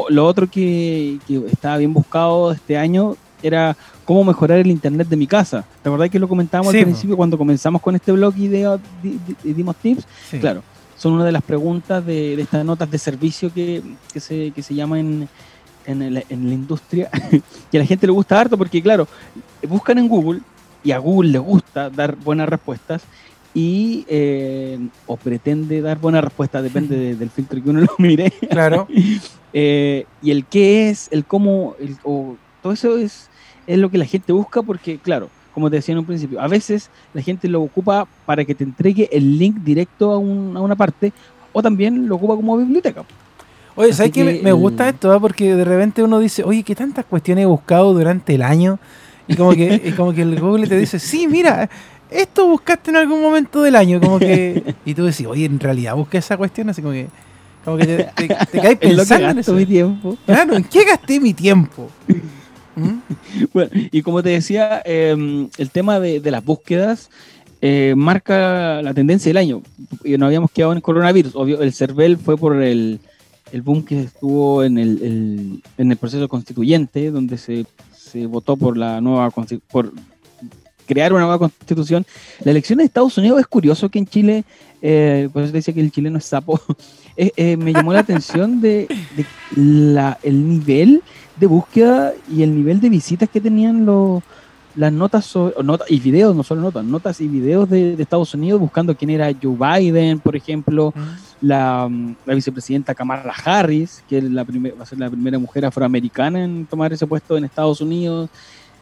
lo 0.10 0.26
otro 0.28 0.48
que, 0.48 1.18
que 1.28 1.42
estaba 1.52 1.78
bien 1.78 1.94
buscado 1.94 2.52
este 2.52 2.78
año 2.78 3.16
era 3.44 3.76
cómo 4.06 4.24
mejorar 4.24 4.60
el 4.60 4.68
internet 4.68 5.08
de 5.08 5.16
mi 5.16 5.28
casa. 5.28 5.64
¿Te 5.82 5.90
acordás 5.90 6.10
que 6.10 6.20
lo 6.20 6.28
comentábamos 6.28 6.72
Sí, 6.72 6.80
al 6.80 6.86
principio 6.86 7.16
cuando 7.18 7.38
comenzamos 7.38 7.82
con 7.82 7.96
este 7.96 8.12
blog 8.12 8.34
y, 8.38 8.48
de- 8.48 8.80
dimos 9.44 9.76
tips? 9.78 10.06
Sí. 10.30 10.40
Claro, 10.40 10.64
son 10.98 11.14
una 11.14 11.26
de 11.26 11.32
las 11.32 11.44
preguntas 11.44 12.06
de, 12.06 12.36
de 12.36 12.42
estas 12.42 12.66
notas 12.66 12.90
de 12.92 12.98
servicio 12.98 13.54
que, 13.54 13.82
que 14.12 14.20
se, 14.20 14.52
que 14.52 14.62
se 14.62 14.74
llama 14.76 15.00
en, 15.00 15.30
en, 15.86 16.14
la 16.14 16.24
industria, 16.30 17.10
que 17.72 17.78
a 17.78 17.82
la 17.82 17.86
gente 17.86 18.06
le 18.08 18.12
gusta 18.14 18.40
harto 18.40 18.58
porque, 18.58 18.82
claro, 18.82 19.08
buscan 19.68 19.98
en 19.98 20.08
Google 20.08 20.42
y 20.84 20.92
a 20.92 20.98
Google 20.98 21.32
le 21.32 21.40
gusta 21.40 21.90
dar 21.90 22.16
buenas 22.16 22.48
respuestas 22.50 23.02
y 23.54 24.06
eh, 24.08 24.78
o 25.08 25.18
pretende 25.18 25.82
dar 25.82 25.98
buenas 26.00 26.24
respuestas, 26.24 26.62
depende 26.64 26.96
de- 26.96 27.16
del 27.16 27.30
filtro 27.30 27.62
que 27.64 27.70
uno 27.70 27.80
lo 27.82 27.96
mire. 27.98 28.32
Claro. 28.50 28.88
Eh, 29.52 30.06
y 30.22 30.30
el 30.30 30.46
qué 30.46 30.92
es, 30.92 31.08
el 31.12 31.26
cómo, 31.26 31.74
el, 31.80 31.98
o, 32.04 32.36
todo 32.62 32.72
eso 32.72 33.00
es, 33.00 33.29
es 33.70 33.78
lo 33.78 33.90
que 33.90 33.98
la 34.00 34.06
gente 34.06 34.34
busca 34.34 34.62
porque, 34.64 34.98
claro, 34.98 35.30
como 35.54 35.70
te 35.70 35.76
decía 35.78 35.94
en 35.94 36.00
un 36.00 36.06
principio, 36.06 36.42
a 36.42 36.48
veces 36.48 36.90
la 37.14 37.22
gente 37.22 37.48
lo 37.48 37.62
ocupa 37.62 38.08
para 38.26 38.44
que 38.44 38.56
te 38.56 38.64
entregue 38.64 39.08
el 39.12 39.38
link 39.38 39.58
directo 39.64 40.12
a, 40.12 40.18
un- 40.18 40.58
a 40.58 40.62
una 40.62 40.76
parte 40.76 41.12
o 41.54 41.62
también 41.62 42.08
lo 42.08 42.16
ocupa 42.16 42.36
como 42.36 42.58
biblioteca. 42.58 43.04
Oye, 43.76 43.90
Así 43.90 43.98
¿sabes 43.98 44.12
qué? 44.12 44.24
Me, 44.44 44.50
el- 44.50 44.56
gusta 44.56 44.90
esto, 44.90 45.12
ah? 45.12 45.20
porque 45.20 45.56
de 45.56 45.64
repente 45.66 46.02
uno 46.04 46.20
dice, 46.20 46.44
oye, 46.44 46.64
¿qué 46.64 46.76
tantas 46.76 47.06
cuestiones 47.06 47.44
he 47.44 47.46
buscado 47.46 47.94
durante 47.94 48.36
el 48.36 48.42
año? 48.42 48.80
Y 49.28 49.36
como 49.36 49.52
que, 49.54 49.82
y 49.86 49.92
como 49.92 50.12
que 50.14 50.24
el 50.24 50.40
Google 50.40 50.68
te 50.68 50.78
dice, 50.78 50.98
sí, 51.00 51.28
mira, 51.28 51.70
esto 52.10 52.48
buscaste 52.48 52.90
en 52.90 52.98
algún 52.98 53.22
momento 53.22 53.62
del 53.62 53.76
año, 53.76 54.00
como 54.02 54.18
que... 54.20 54.74
Y 54.86 54.96
tú 54.96 55.06
decís, 55.06 55.28
oye, 55.28 55.46
en 55.46 55.60
realidad 55.60 55.96
busqué 55.96 56.18
esa 56.18 56.36
cuestión, 56.38 56.70
así 56.70 56.82
como 56.82 56.94
que... 56.94 57.08
Como 57.64 57.78
que 57.78 57.86
te, 57.86 58.04
te, 58.16 58.28
te 58.52 58.60
caes 58.62 58.78
pensando 58.80 59.30
en 59.30 59.38
eso. 59.40 59.54
mi 59.54 59.66
tiempo. 59.66 60.18
Claro, 60.26 60.56
¿en 60.56 60.64
qué 60.64 60.84
gasté 60.86 61.20
mi 61.20 61.34
tiempo? 61.34 61.90
Bueno, 63.54 63.72
y 63.74 64.02
como 64.02 64.24
te 64.24 64.30
decía, 64.30 64.82
eh, 64.86 65.48
el 65.58 65.70
tema 65.72 66.00
de, 66.00 66.20
las 66.32 66.44
búsquedas 66.44 67.10
eh, 67.62 67.94
marca 67.96 68.82
la 68.82 68.94
tendencia 68.94 69.30
del 69.30 69.38
año. 69.38 69.62
Y 70.04 70.18
nos 70.18 70.28
habíamos 70.28 70.52
quedado 70.52 70.74
en 70.74 70.82
coronavirus. 70.82 71.36
Obvio, 71.36 71.62
el 71.62 71.74
CERVEL 71.74 72.18
fue 72.18 72.38
por 72.38 72.62
el, 72.62 73.00
el 73.52 73.62
boom 73.62 73.84
que 73.84 74.02
estuvo 74.02 74.64
en 74.64 74.78
el, 74.78 75.62
en 75.78 75.92
el 75.92 75.98
proceso 75.98 76.28
constituyente, 76.28 77.12
donde 77.12 77.38
se, 77.38 77.66
se 77.96 78.26
votó 78.26 78.58
por 78.58 78.78
la 78.78 79.02
nueva 79.02 79.30
por 79.72 79.92
crear 80.90 81.14
una 81.14 81.22
nueva 81.22 81.38
constitución. 81.38 82.06
La 82.44 82.50
elección 82.50 82.80
de 82.80 82.86
Estados 82.86 83.16
Unidos 83.20 83.40
es 83.40 83.46
curioso 83.46 83.90
que 83.90 84.00
en 84.00 84.08
Chile, 84.08 84.44
eh, 84.82 85.30
por 85.32 85.44
eso 85.44 85.52
te 85.52 85.60
decía 85.60 85.74
que 85.74 85.82
el 85.82 85.92
chileno 85.92 86.18
es 86.18 86.26
sapo, 86.26 86.60
eh, 87.18 87.32
eh, 87.38 87.56
me 87.56 87.72
llamó 87.72 87.94
la 87.94 88.00
atención 88.00 88.60
de, 88.60 88.88
de 89.16 89.26
la, 89.56 90.18
el 90.24 90.50
nivel 90.50 91.04
de 91.40 91.48
búsqueda 91.48 92.14
y 92.30 92.44
el 92.44 92.56
nivel 92.56 92.80
de 92.82 92.90
visitas 92.90 93.30
que 93.30 93.42
tenían 93.42 93.86
los 93.86 94.22
las 94.76 94.94
notas, 94.94 95.26
sobre- 95.26 95.56
o 95.58 95.64
nota- 95.64 95.84
y 95.90 96.00
videos, 96.00 96.34
no 96.36 96.44
solo 96.44 96.62
notas, 96.62 96.86
notas 96.86 97.20
y 97.20 97.28
videos 97.28 97.70
de, 97.70 97.96
de 97.98 98.04
Estados 98.04 98.34
Unidos 98.36 98.62
buscando 98.62 98.96
quién 98.96 99.10
era 99.10 99.30
Joe 99.42 99.58
Biden, 99.82 100.20
por 100.20 100.36
ejemplo, 100.36 100.94
la, 101.42 101.88
mm, 101.90 102.16
la 102.26 102.34
vicepresidenta 102.36 102.94
Kamala 102.96 103.34
Harris, 103.44 104.04
que 104.08 104.20
es 104.20 104.24
la 104.26 104.46
primer- 104.46 104.80
va 104.80 104.84
a 104.84 104.86
ser 104.86 105.00
la 105.00 105.10
primera 105.10 105.40
mujer 105.40 105.66
afroamericana 105.66 106.44
en 106.44 106.66
tomar 106.66 106.94
ese 106.94 107.08
puesto 107.08 107.36
en 107.36 107.46
Estados 107.46 107.82
Unidos. 107.82 108.30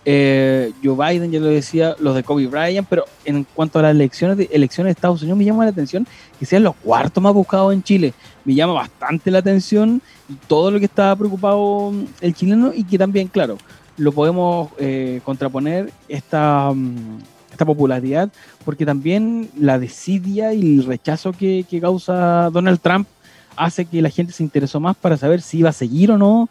Eh, 0.09 0.71
Joe 0.81 0.95
Biden, 0.95 1.29
ya 1.33 1.41
lo 1.41 1.47
decía, 1.47 1.93
los 1.99 2.15
de 2.15 2.23
Kobe 2.23 2.47
Bryant, 2.47 2.87
pero 2.89 3.03
en 3.25 3.43
cuanto 3.43 3.77
a 3.77 3.81
las 3.81 3.91
elecciones 3.91 4.37
de, 4.37 4.47
elecciones 4.53 4.87
de 4.87 4.91
Estados 4.91 5.21
Unidos, 5.21 5.37
me 5.37 5.43
llama 5.43 5.65
la 5.65 5.71
atención 5.71 6.07
que 6.39 6.45
sean 6.45 6.63
los 6.63 6.77
cuartos 6.77 7.21
más 7.21 7.33
buscados 7.33 7.73
en 7.73 7.83
Chile. 7.83 8.13
Me 8.45 8.55
llama 8.55 8.71
bastante 8.71 9.29
la 9.29 9.39
atención 9.39 10.01
todo 10.47 10.71
lo 10.71 10.79
que 10.79 10.85
estaba 10.85 11.13
preocupado 11.17 11.91
mm, 11.91 12.05
el 12.21 12.33
chileno 12.33 12.71
y 12.73 12.85
que 12.85 12.97
también, 12.97 13.27
claro, 13.27 13.57
lo 13.97 14.13
podemos 14.13 14.69
eh, 14.79 15.19
contraponer 15.25 15.91
esta, 16.07 16.71
mm, 16.73 17.17
esta 17.51 17.65
popularidad 17.65 18.29
porque 18.63 18.85
también 18.85 19.49
la 19.59 19.77
desidia 19.77 20.53
y 20.53 20.77
el 20.77 20.85
rechazo 20.85 21.33
que, 21.33 21.65
que 21.69 21.81
causa 21.81 22.49
Donald 22.49 22.79
Trump 22.79 23.09
hace 23.57 23.83
que 23.83 24.01
la 24.01 24.09
gente 24.09 24.31
se 24.31 24.43
interesó 24.43 24.79
más 24.79 24.95
para 24.95 25.17
saber 25.17 25.41
si 25.41 25.57
iba 25.57 25.69
a 25.71 25.73
seguir 25.73 26.11
o 26.11 26.17
no 26.17 26.47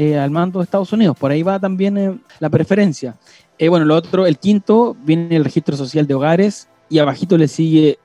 eh, 0.00 0.16
al 0.16 0.30
mando 0.30 0.60
de 0.60 0.62
Estados 0.62 0.92
Unidos. 0.92 1.16
Por 1.18 1.32
ahí 1.32 1.42
va 1.42 1.58
también 1.58 1.98
eh, 1.98 2.16
la 2.38 2.48
preferencia. 2.48 3.16
Eh, 3.58 3.68
bueno, 3.68 3.84
lo 3.84 3.96
otro, 3.96 4.26
el 4.26 4.38
quinto, 4.38 4.96
viene 5.02 5.34
el 5.34 5.42
registro 5.42 5.76
social 5.76 6.06
de 6.06 6.14
hogares 6.14 6.68
y 6.88 7.00
abajito 7.00 7.36
le 7.36 7.48
sigue 7.48 7.98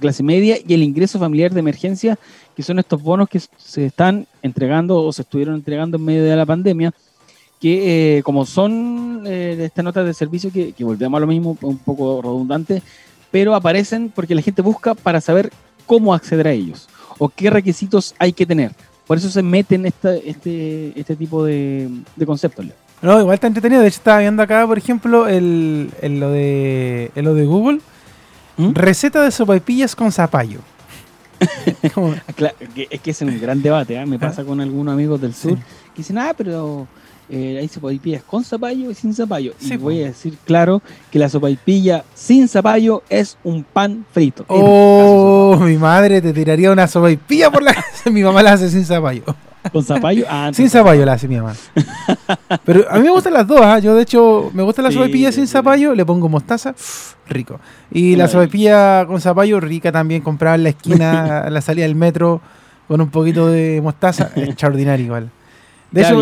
clase 0.00 0.24
media 0.24 0.56
y 0.66 0.74
el 0.74 0.82
ingreso 0.82 1.16
familiar 1.20 1.52
de 1.52 1.60
emergencia, 1.60 2.18
que 2.56 2.64
son 2.64 2.80
estos 2.80 3.00
bonos 3.00 3.28
que 3.28 3.40
se 3.56 3.86
están 3.86 4.26
entregando 4.42 5.00
o 5.00 5.12
se 5.12 5.22
estuvieron 5.22 5.54
entregando 5.54 5.96
en 5.96 6.04
medio 6.06 6.24
de 6.24 6.34
la 6.34 6.44
pandemia, 6.44 6.92
que 7.60 8.20
como 8.24 8.44
son 8.44 9.24
estas 9.24 9.84
notas 9.84 10.06
de 10.06 10.14
servicio, 10.14 10.50
que, 10.52 10.72
que 10.72 10.82
volvemos 10.82 11.18
a 11.18 11.20
lo 11.20 11.28
mismo, 11.28 11.56
un 11.62 11.78
poco 11.78 12.20
redundante, 12.20 12.82
pero 13.30 13.54
aparecen 13.54 14.10
porque 14.10 14.34
la 14.34 14.42
gente 14.42 14.60
busca 14.60 14.96
para 14.96 15.20
saber 15.20 15.52
cómo 15.86 16.12
acceder 16.12 16.48
a 16.48 16.52
ellos 16.52 16.88
o 17.16 17.28
qué 17.28 17.48
requisitos 17.48 18.16
hay 18.18 18.32
que 18.32 18.44
tener. 18.44 18.72
Por 19.08 19.16
eso 19.16 19.30
se 19.30 19.42
meten 19.42 19.86
este, 19.86 20.22
este 20.94 21.16
tipo 21.16 21.42
de, 21.42 21.90
conceptos. 22.26 22.66
No, 23.00 23.18
igual 23.18 23.34
está 23.34 23.46
entretenido. 23.46 23.80
De 23.80 23.88
hecho, 23.88 23.96
estaba 23.96 24.18
viendo 24.18 24.42
acá, 24.42 24.66
por 24.66 24.76
ejemplo, 24.76 25.26
el, 25.26 25.90
lo, 26.02 26.30
de, 26.30 27.10
lo 27.16 27.32
de 27.32 27.46
Google. 27.46 27.80
¿Mm? 28.58 28.74
Receta 28.74 29.22
de 29.22 29.30
sopaipillas 29.30 29.96
con 29.96 30.12
zapallo. 30.12 30.60
es 32.90 33.00
que 33.00 33.10
es 33.10 33.22
un 33.22 33.40
gran 33.40 33.62
debate. 33.62 33.94
¿eh? 33.94 34.04
Me 34.04 34.16
¿Ah? 34.16 34.20
pasa 34.20 34.44
con 34.44 34.60
algunos 34.60 34.92
amigos 34.92 35.18
del 35.22 35.32
sur 35.32 35.56
que 35.56 35.96
dicen, 35.96 36.18
ah, 36.18 36.34
pero 36.36 36.86
eh, 37.30 37.58
hay 37.60 37.68
sopaipillas 37.68 38.22
con 38.22 38.42
zapallo 38.42 38.90
y 38.90 38.94
sin 38.94 39.12
zapallo. 39.14 39.52
y 39.60 39.76
voy 39.76 40.02
a 40.02 40.06
decir 40.06 40.38
claro 40.46 40.80
que 41.10 41.18
la 41.18 41.28
sopaipilla 41.28 42.04
sin 42.14 42.48
zapallo 42.48 43.02
es 43.08 43.36
un 43.44 43.64
pan 43.64 44.06
frito. 44.12 44.44
Oh, 44.48 45.56
mi 45.60 45.76
madre 45.76 46.22
te 46.22 46.32
tiraría 46.32 46.72
una 46.72 46.86
sopaipilla 46.86 47.50
por 47.50 47.62
la 47.62 47.74
casa. 47.74 48.10
mi 48.10 48.22
mamá 48.22 48.42
la 48.42 48.52
hace 48.52 48.70
sin 48.70 48.84
zapallo. 48.84 49.24
¿Con 49.72 49.84
zapallo? 49.84 50.24
Ah, 50.30 50.50
sin 50.52 50.70
zapallo 50.70 51.04
la 51.04 51.14
hace 51.14 51.28
mi 51.28 51.36
mamá. 51.36 51.54
Pero 52.64 52.84
a 52.90 52.96
mí 52.96 53.02
me 53.02 53.10
gustan 53.10 53.32
las 53.32 53.46
dos. 53.46 53.60
¿ah? 53.62 53.78
Yo, 53.78 53.94
de 53.94 54.02
hecho, 54.02 54.50
me 54.54 54.62
gusta 54.62 54.82
la 54.82 54.90
sopaipilla 54.90 55.32
sin 55.32 55.46
zapallo. 55.46 55.94
Le 55.94 56.04
pongo 56.04 56.28
mostaza. 56.28 56.74
rico. 57.28 57.60
Y 57.90 58.16
la 58.16 58.28
sopaipilla 58.28 59.06
con 59.06 59.20
zapallo, 59.20 59.60
rica 59.60 59.92
también. 59.92 60.22
Comprada 60.22 60.56
en 60.56 60.62
la 60.62 60.68
esquina, 60.70 61.40
a 61.40 61.50
la 61.50 61.60
salida 61.60 61.86
del 61.86 61.94
metro, 61.94 62.40
con 62.86 63.00
un 63.00 63.10
poquito 63.10 63.48
de 63.48 63.80
mostaza. 63.82 64.30
Extraordinario 64.36 65.06
igual. 65.06 65.30
De 65.90 66.02
hecho, 66.02 66.18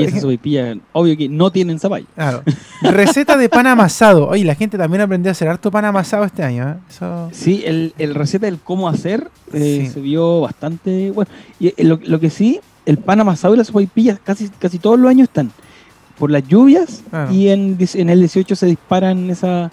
obvio 0.92 1.16
que 1.16 1.28
no 1.28 1.50
tienen 1.50 1.80
zapallo. 1.80 2.06
Claro. 2.14 2.42
Receta 2.82 3.36
de 3.36 3.48
pan 3.48 3.66
amasado. 3.66 4.28
Oye, 4.28 4.44
la 4.44 4.54
gente 4.54 4.78
también 4.78 5.00
aprendió 5.00 5.30
a 5.30 5.32
hacer 5.32 5.48
harto 5.48 5.70
pan 5.70 5.84
amasado 5.84 6.24
este 6.24 6.44
año. 6.44 6.70
¿eh? 6.70 7.28
Sí, 7.32 7.64
el, 7.66 8.14
receta 8.14 8.46
del 8.46 8.60
cómo 8.60 8.88
hacer 8.88 9.28
eh, 9.52 9.90
se 9.92 10.00
vio 10.00 10.42
bastante 10.42 11.10
bueno. 11.10 11.30
Y 11.58 11.68
eh, 11.68 11.74
lo, 11.78 12.20
que 12.20 12.30
sí, 12.30 12.60
el 12.84 12.98
pan 12.98 13.20
amasado 13.20 13.54
y 13.54 13.56
las 13.56 13.66
sopaipillas 13.66 14.20
casi, 14.22 14.48
casi 14.50 14.78
todos 14.78 14.98
los 14.98 15.10
años 15.10 15.28
están 15.28 15.50
por 16.16 16.30
las 16.30 16.46
lluvias 16.46 17.02
y 17.30 17.48
en, 17.48 17.76
en, 17.78 18.08
el 18.08 18.20
18 18.20 18.56
se 18.56 18.66
disparan 18.66 19.28
esa, 19.28 19.70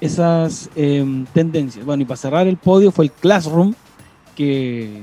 esas 0.00 0.68
em, 0.76 1.24
tendencias. 1.26 1.84
Bueno, 1.84 2.02
y 2.02 2.06
para 2.06 2.16
cerrar 2.16 2.46
el 2.46 2.56
podio 2.56 2.90
fue 2.90 3.06
el 3.06 3.12
Classroom, 3.12 3.74
que 4.34 5.02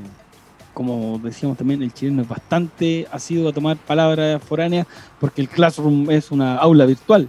como 0.77 1.19
decíamos 1.23 1.57
también, 1.57 1.81
el 1.81 1.91
chileno 1.91 2.21
es 2.21 2.27
bastante 2.27 3.07
sido 3.17 3.49
a 3.49 3.51
tomar 3.51 3.77
palabras 3.77 4.39
foráneas 4.43 4.85
porque 5.19 5.41
el 5.41 5.49
Classroom 5.49 6.11
es 6.11 6.29
una 6.29 6.57
aula 6.57 6.85
virtual. 6.85 7.27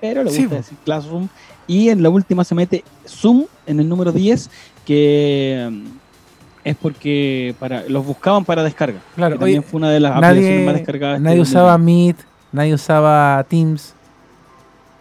Pero 0.00 0.22
le 0.22 0.30
gusta 0.30 0.54
decir 0.54 0.78
Classroom. 0.84 1.26
Y 1.66 1.88
en 1.88 2.04
la 2.04 2.08
última 2.08 2.44
se 2.44 2.54
mete 2.54 2.84
Zoom 3.04 3.46
en 3.66 3.80
el 3.80 3.88
número 3.88 4.12
10, 4.12 4.48
que 4.86 5.68
mm, 5.72 5.86
es 6.62 6.76
porque 6.76 7.56
para 7.58 7.82
los 7.88 8.06
buscaban 8.06 8.44
para 8.44 8.62
descarga. 8.62 9.00
Claro, 9.16 9.40
también 9.40 9.64
fue 9.64 9.78
una 9.78 9.90
de 9.90 9.98
las 9.98 10.12
aplicaciones 10.12 10.66
más 10.66 10.74
descargadas. 10.76 11.20
Nadie 11.20 11.40
usaba 11.40 11.76
Meet, 11.76 12.18
nadie 12.52 12.74
usaba 12.74 13.44
Teams. 13.48 13.92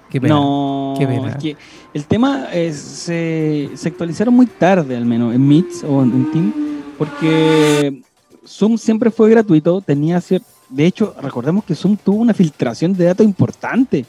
Qué 0.10 0.20
pena. 0.20 0.34
No, 0.34 0.96
Qué 0.98 1.06
pena. 1.06 1.38
que 1.38 1.56
el 1.94 2.06
tema 2.06 2.48
es, 2.52 2.76
se, 2.76 3.70
se, 3.76 3.90
actualizaron 3.90 4.34
muy 4.34 4.48
tarde, 4.48 4.98
al 4.98 5.06
menos 5.06 5.36
en 5.36 5.48
Meet 5.48 5.84
o 5.88 6.02
en 6.02 6.32
Teams 6.32 6.73
porque 6.98 8.02
Zoom 8.46 8.78
siempre 8.78 9.12
fue 9.12 9.30
gratuito, 9.30 9.82
tenía 9.82 10.20
cierto... 10.22 10.48
De 10.70 10.86
hecho, 10.86 11.14
recordemos 11.22 11.64
que 11.66 11.76
Zoom 11.76 11.98
tuvo 11.98 12.18
una 12.18 12.34
filtración 12.34 12.94
de 12.94 13.06
datos 13.06 13.26
importante. 13.26 14.06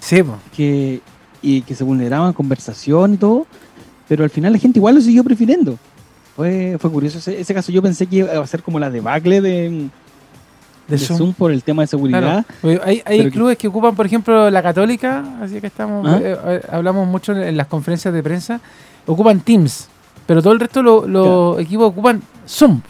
Sí, 0.00 0.22
que 0.54 1.00
Y 1.42 1.62
que 1.62 1.74
se 1.74 1.84
vulneraban 1.84 2.32
conversación 2.32 3.14
y 3.14 3.16
todo, 3.16 3.46
pero 4.08 4.24
al 4.24 4.30
final 4.30 4.52
la 4.52 4.58
gente 4.58 4.78
igual 4.78 4.96
lo 4.96 5.00
siguió 5.00 5.22
prefiriendo. 5.22 5.78
Fue, 6.34 6.76
fue 6.80 6.90
curioso 6.90 7.18
ese, 7.30 7.54
caso. 7.54 7.72
Yo 7.72 7.82
pensé 7.82 8.06
que 8.06 8.16
iba 8.16 8.32
a 8.32 8.46
ser 8.46 8.62
como 8.62 8.78
la 8.78 8.90
debacle 8.90 9.40
de, 9.40 9.88
de, 10.88 10.98
Zoom. 10.98 11.32
por 11.32 11.52
el 11.52 11.62
tema 11.62 11.82
de 11.82 11.86
seguridad. 11.86 12.44
Hay, 12.84 13.30
clubes 13.30 13.56
que... 13.56 13.68
ocupan, 13.68 13.94
por 13.94 14.06
ejemplo, 14.06 14.50
la 14.50 14.62
Católica, 14.62 15.24
así 15.40 15.60
que 15.60 15.68
estamos 15.68 16.06
¿Ah? 16.06 16.18
eh, 16.20 16.36
eh, 16.46 16.62
hablamos 16.70 17.06
mucho 17.06 17.32
en 17.32 17.56
las 17.56 17.68
conferencias 17.68 18.12
de 18.12 18.22
prensa, 18.22 18.60
ocupan 19.06 19.40
Teams 19.40 19.88
pero 20.26 20.42
todo 20.42 20.52
el 20.52 20.60
resto 20.60 20.82
los 20.82 21.08
lo 21.08 21.58
equipos 21.58 21.88
ocupan 21.88 22.22
Zoom. 22.46 22.80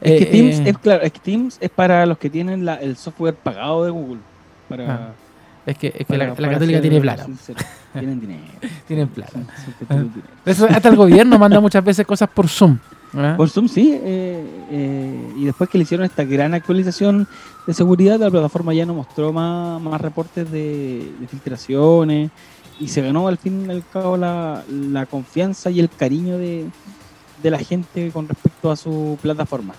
Es 0.00 0.18
que 0.18 0.24
eh, 0.24 0.26
Teams, 0.26 0.58
eh, 0.58 0.70
es, 0.70 0.78
claro, 0.78 1.02
es 1.02 1.12
que 1.12 1.20
Teams 1.20 1.58
es 1.60 1.70
para 1.70 2.04
los 2.06 2.18
que 2.18 2.30
tienen 2.30 2.64
la, 2.64 2.74
el 2.74 2.96
software 2.96 3.34
pagado 3.34 3.84
de 3.84 3.90
Google. 3.90 4.20
Para, 4.68 4.94
ah, 4.94 5.12
es 5.64 5.78
que, 5.78 5.92
es 5.96 6.06
que 6.06 6.16
la, 6.16 6.34
católica 6.34 6.80
tiene 6.80 7.00
plata. 7.00 7.26
Tienen 7.92 8.20
dinero. 8.20 8.42
tienen 8.86 9.08
plata. 9.08 9.40
Eso, 10.44 10.66
hasta 10.68 10.88
el 10.88 10.96
gobierno 10.96 11.38
manda 11.38 11.60
muchas 11.60 11.84
veces 11.84 12.06
cosas 12.06 12.28
por 12.28 12.48
Zoom. 12.48 12.78
Por 13.36 13.48
Zoom, 13.48 13.68
sí. 13.68 13.98
Eh, 14.02 15.32
y 15.36 15.44
después 15.46 15.70
que 15.70 15.78
le 15.78 15.84
hicieron 15.84 16.04
esta 16.04 16.24
gran 16.24 16.52
actualización 16.52 17.26
de 17.66 17.72
seguridad, 17.72 18.18
la 18.20 18.30
plataforma 18.30 18.74
ya 18.74 18.84
no 18.84 18.94
mostró 18.94 19.32
más, 19.32 19.80
más 19.80 19.98
reportes 20.00 20.50
de, 20.50 21.12
de 21.18 21.26
filtraciones 21.26 22.30
y 22.78 22.88
se 22.88 23.02
ganó 23.02 23.28
al 23.28 23.38
fin 23.38 23.66
y 23.66 23.70
al 23.70 23.84
cabo 23.88 24.16
la, 24.16 24.62
confianza 25.10 25.70
y 25.70 25.80
el 25.80 25.88
cariño 25.88 26.38
de, 26.38 26.66
la 27.42 27.58
gente 27.58 28.10
con 28.10 28.28
respecto 28.28 28.70
a 28.70 28.76
su 28.76 29.18
plataforma. 29.22 29.74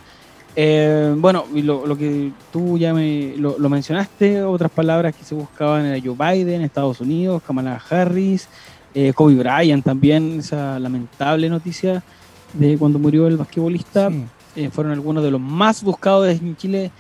Eh, 0.56 1.14
bueno, 1.18 1.46
y 1.54 1.62
lo, 1.62 1.98
que 1.98 2.32
tú 2.52 2.78
ya 2.78 2.94
me 2.94 3.36
lo, 3.38 3.58
mencionaste, 3.70 4.42
otras 4.44 4.72
palabras 4.72 5.16
que 5.16 5.24
se 5.24 5.36
buscaban 5.36 5.86
era 5.86 6.02
Joe 6.04 6.16
Biden, 6.16 6.62
Estados 6.62 7.02
Unidos, 7.02 7.44
Kamala 7.46 7.82
Harris, 7.90 8.48
eh, 8.96 9.14
Kobe 9.14 9.36
Bryant 9.36 9.84
también, 9.84 10.40
esa 10.40 10.80
lamentable 10.80 11.50
noticia 11.50 12.04
de 12.54 12.78
cuando 12.78 13.00
murió 13.00 13.28
el 13.28 13.38
basquetbolista, 13.38 14.10
eh, 14.56 14.70
fueron 14.72 14.94
algunos 14.94 15.24
de 15.24 15.32
los 15.32 15.42
más 15.42 15.84
buscados 15.84 16.30
en 16.30 16.56
Chile 16.56 16.92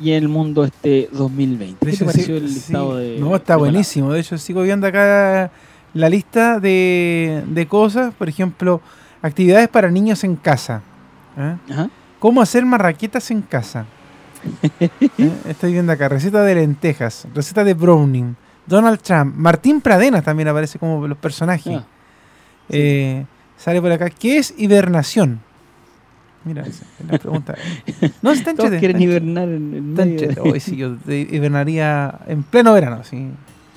y 0.00 0.12
en 0.12 0.22
el 0.22 0.28
mundo 0.28 0.64
este 0.64 1.08
2020. 1.12 1.84
¿Qué 1.84 1.96
te 1.96 2.04
pareció 2.04 2.36
el 2.36 2.44
listado 2.44 2.96
de.? 2.96 3.18
No, 3.18 3.34
está 3.34 3.56
buenísimo. 3.56 4.12
De 4.12 4.20
hecho, 4.20 4.38
sigo 4.38 4.62
viendo 4.62 4.86
acá 4.86 5.50
la 5.94 6.08
lista 6.08 6.60
de, 6.60 7.66
cosas. 7.68 8.14
Por 8.14 8.28
ejemplo, 8.28 8.80
actividades 9.22 9.68
para 9.68 9.90
niños 9.90 10.24
en 10.24 10.36
casa. 10.36 10.82
¿eh? 11.36 11.56
¿Cómo 12.18 12.40
hacer 12.40 12.64
marraquetas 12.64 13.30
en 13.30 13.42
casa? 13.42 13.86
¿Eh? 14.80 14.90
Estoy 15.48 15.72
viendo 15.72 15.92
acá. 15.92 16.08
Receta 16.08 16.42
de 16.42 16.54
lentejas. 16.54 17.26
Receta 17.34 17.64
de 17.64 17.74
Browning. 17.74 18.36
Donald 18.66 19.00
Trump. 19.00 19.34
Martín 19.34 19.80
Pradenas 19.80 20.24
también 20.24 20.48
aparece 20.48 20.78
como 20.78 21.06
los 21.08 21.18
personajes. 21.18 21.78
Ah, 21.78 21.84
eh, 22.68 23.24
sale 23.56 23.80
por 23.80 23.90
acá. 23.90 24.10
¿Qué 24.10 24.38
es 24.38 24.54
hibernación? 24.56 25.40
Mira, 26.44 26.62
esa 26.62 26.84
es 27.00 27.10
la 27.10 27.18
pregunta. 27.18 27.54
No, 28.22 28.30
está 28.30 28.54
Todos 28.54 28.70
quieren 28.78 29.00
hibernar 29.00 29.48
en, 29.48 29.74
el 29.74 29.82
medio. 29.82 30.42
Hoy 30.42 30.60
sí, 30.60 30.76
yo 30.76 30.96
hibernaría 31.06 32.18
en 32.26 32.42
pleno 32.42 32.72
verano, 32.72 33.02
sí. 33.04 33.28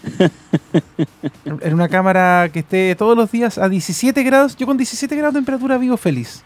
en 1.45 1.74
una 1.74 1.88
cámara 1.89 2.50
que 2.52 2.60
esté 2.60 2.95
todos 2.95 3.15
los 3.15 3.32
días 3.32 3.58
a 3.58 3.69
17 3.69 4.24
grados. 4.24 4.56
Yo 4.56 4.65
con 4.65 4.78
17 4.78 5.15
grados 5.15 5.34
de 5.34 5.39
temperatura 5.39 5.78
vivo 5.78 5.97
feliz. 5.97 6.43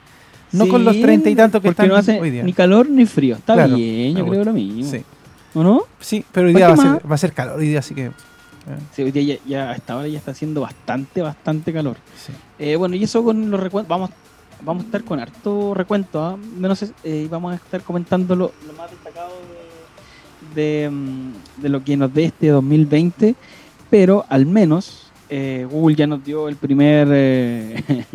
No 0.52 0.68
con 0.68 0.86
los 0.86 1.00
30 1.00 1.30
y 1.30 1.36
tanto 1.36 1.62
que 1.62 1.70
están 1.70 1.90
no 1.90 1.96
hace 1.96 2.20
hoy 2.20 2.32
día. 2.32 2.44
Ni 2.44 2.54
calor 2.54 2.90
ni 2.90 3.06
frío. 3.06 3.36
Está 3.36 3.68
bien, 3.68 4.16
yo 4.16 4.26
creo 4.26 4.46
lo 4.46 4.54
mismo. 4.54 4.90
Sí. 4.90 5.04
¿O 5.54 5.64
no? 5.64 5.84
Sí, 6.00 6.24
pero 6.32 6.48
hoy 6.48 6.54
día 6.54 6.68
va 6.68 6.74
a, 6.74 6.78
ser, 6.78 7.12
va 7.12 7.16
a, 7.16 7.18
ser, 7.18 7.34
calor 7.34 7.60
hoy 7.60 7.70
día, 7.70 7.80
así 7.80 7.96
que... 7.96 8.06
Eh. 8.06 8.12
Sí, 8.94 9.04
hoy 9.04 9.12
día 9.12 9.24
ya, 9.24 9.40
ya, 9.46 9.72
a 9.72 9.76
esta 9.76 9.96
hora 9.96 10.08
ya 10.08 10.18
está 10.18 10.32
haciendo 10.32 10.62
bastante, 10.62 11.22
bastante 11.22 11.72
calor. 11.72 11.98
Sí. 12.18 12.34
Eh, 12.60 12.76
bueno, 12.76 12.96
y 12.96 13.04
eso 13.04 13.24
con 13.24 13.50
los 13.50 13.60
recuentos, 13.60 13.90
vamos 13.90 14.10
vamos 14.64 14.84
a 14.84 14.86
estar 14.88 15.04
con 15.04 15.20
harto 15.20 15.74
recuento, 15.74 16.24
¿ah? 16.24 16.38
¿eh? 17.04 17.24
y 17.26 17.28
vamos 17.28 17.54
a 17.54 17.56
estar 17.56 17.82
comentando 17.82 18.36
lo, 18.36 18.52
más 18.78 18.90
destacado 18.90 19.32
de, 20.54 20.90
mm, 20.92 21.62
de, 21.62 21.70
lo 21.70 21.84
que 21.84 21.98
nos 21.98 22.14
dé 22.14 22.26
este 22.26 22.48
2020, 22.50 23.36
pero 23.90 24.26
al 24.30 24.46
menos 24.46 25.12
eh, 25.30 25.68
Google 25.70 25.96
ya 25.96 26.08
nos 26.08 26.24
dio 26.24 26.48
el 26.48 26.56
primer, 26.56 27.08
eh, 27.12 27.84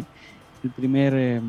el 0.64 0.70
primer, 0.70 1.12
eh, 1.16 1.40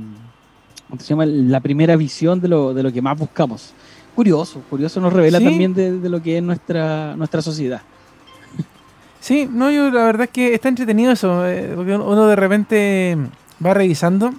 ¿cómo 0.90 1.02
se 1.02 1.08
llama? 1.08 1.26
La 1.26 1.60
primera 1.60 1.96
visión 1.96 2.40
de 2.42 2.48
lo, 2.48 2.74
de 2.74 2.84
lo 2.84 2.92
que 2.92 3.02
más 3.02 3.18
buscamos. 3.18 3.74
Curioso, 4.16 4.62
curioso 4.70 5.00
nos 5.00 5.14
revela 5.14 5.40
también 5.40 5.74
de, 5.74 6.00
de, 6.00 6.10
lo 6.10 6.22
que 6.22 6.38
es 6.38 6.44
nuestra, 6.44 7.16
nuestra 7.16 7.42
sociedad. 7.42 7.82
Sí, 9.22 9.48
no, 9.50 9.72
yo 9.72 9.90
la 9.92 10.04
verdad 10.06 10.24
es 10.24 10.30
que 10.32 10.54
está 10.54 10.68
entretenido 10.68 11.12
eso, 11.12 11.44
porque 11.76 11.96
uno 11.96 12.28
de 12.28 12.36
repente 12.36 13.18
va 13.64 13.74
revisando 13.74 14.34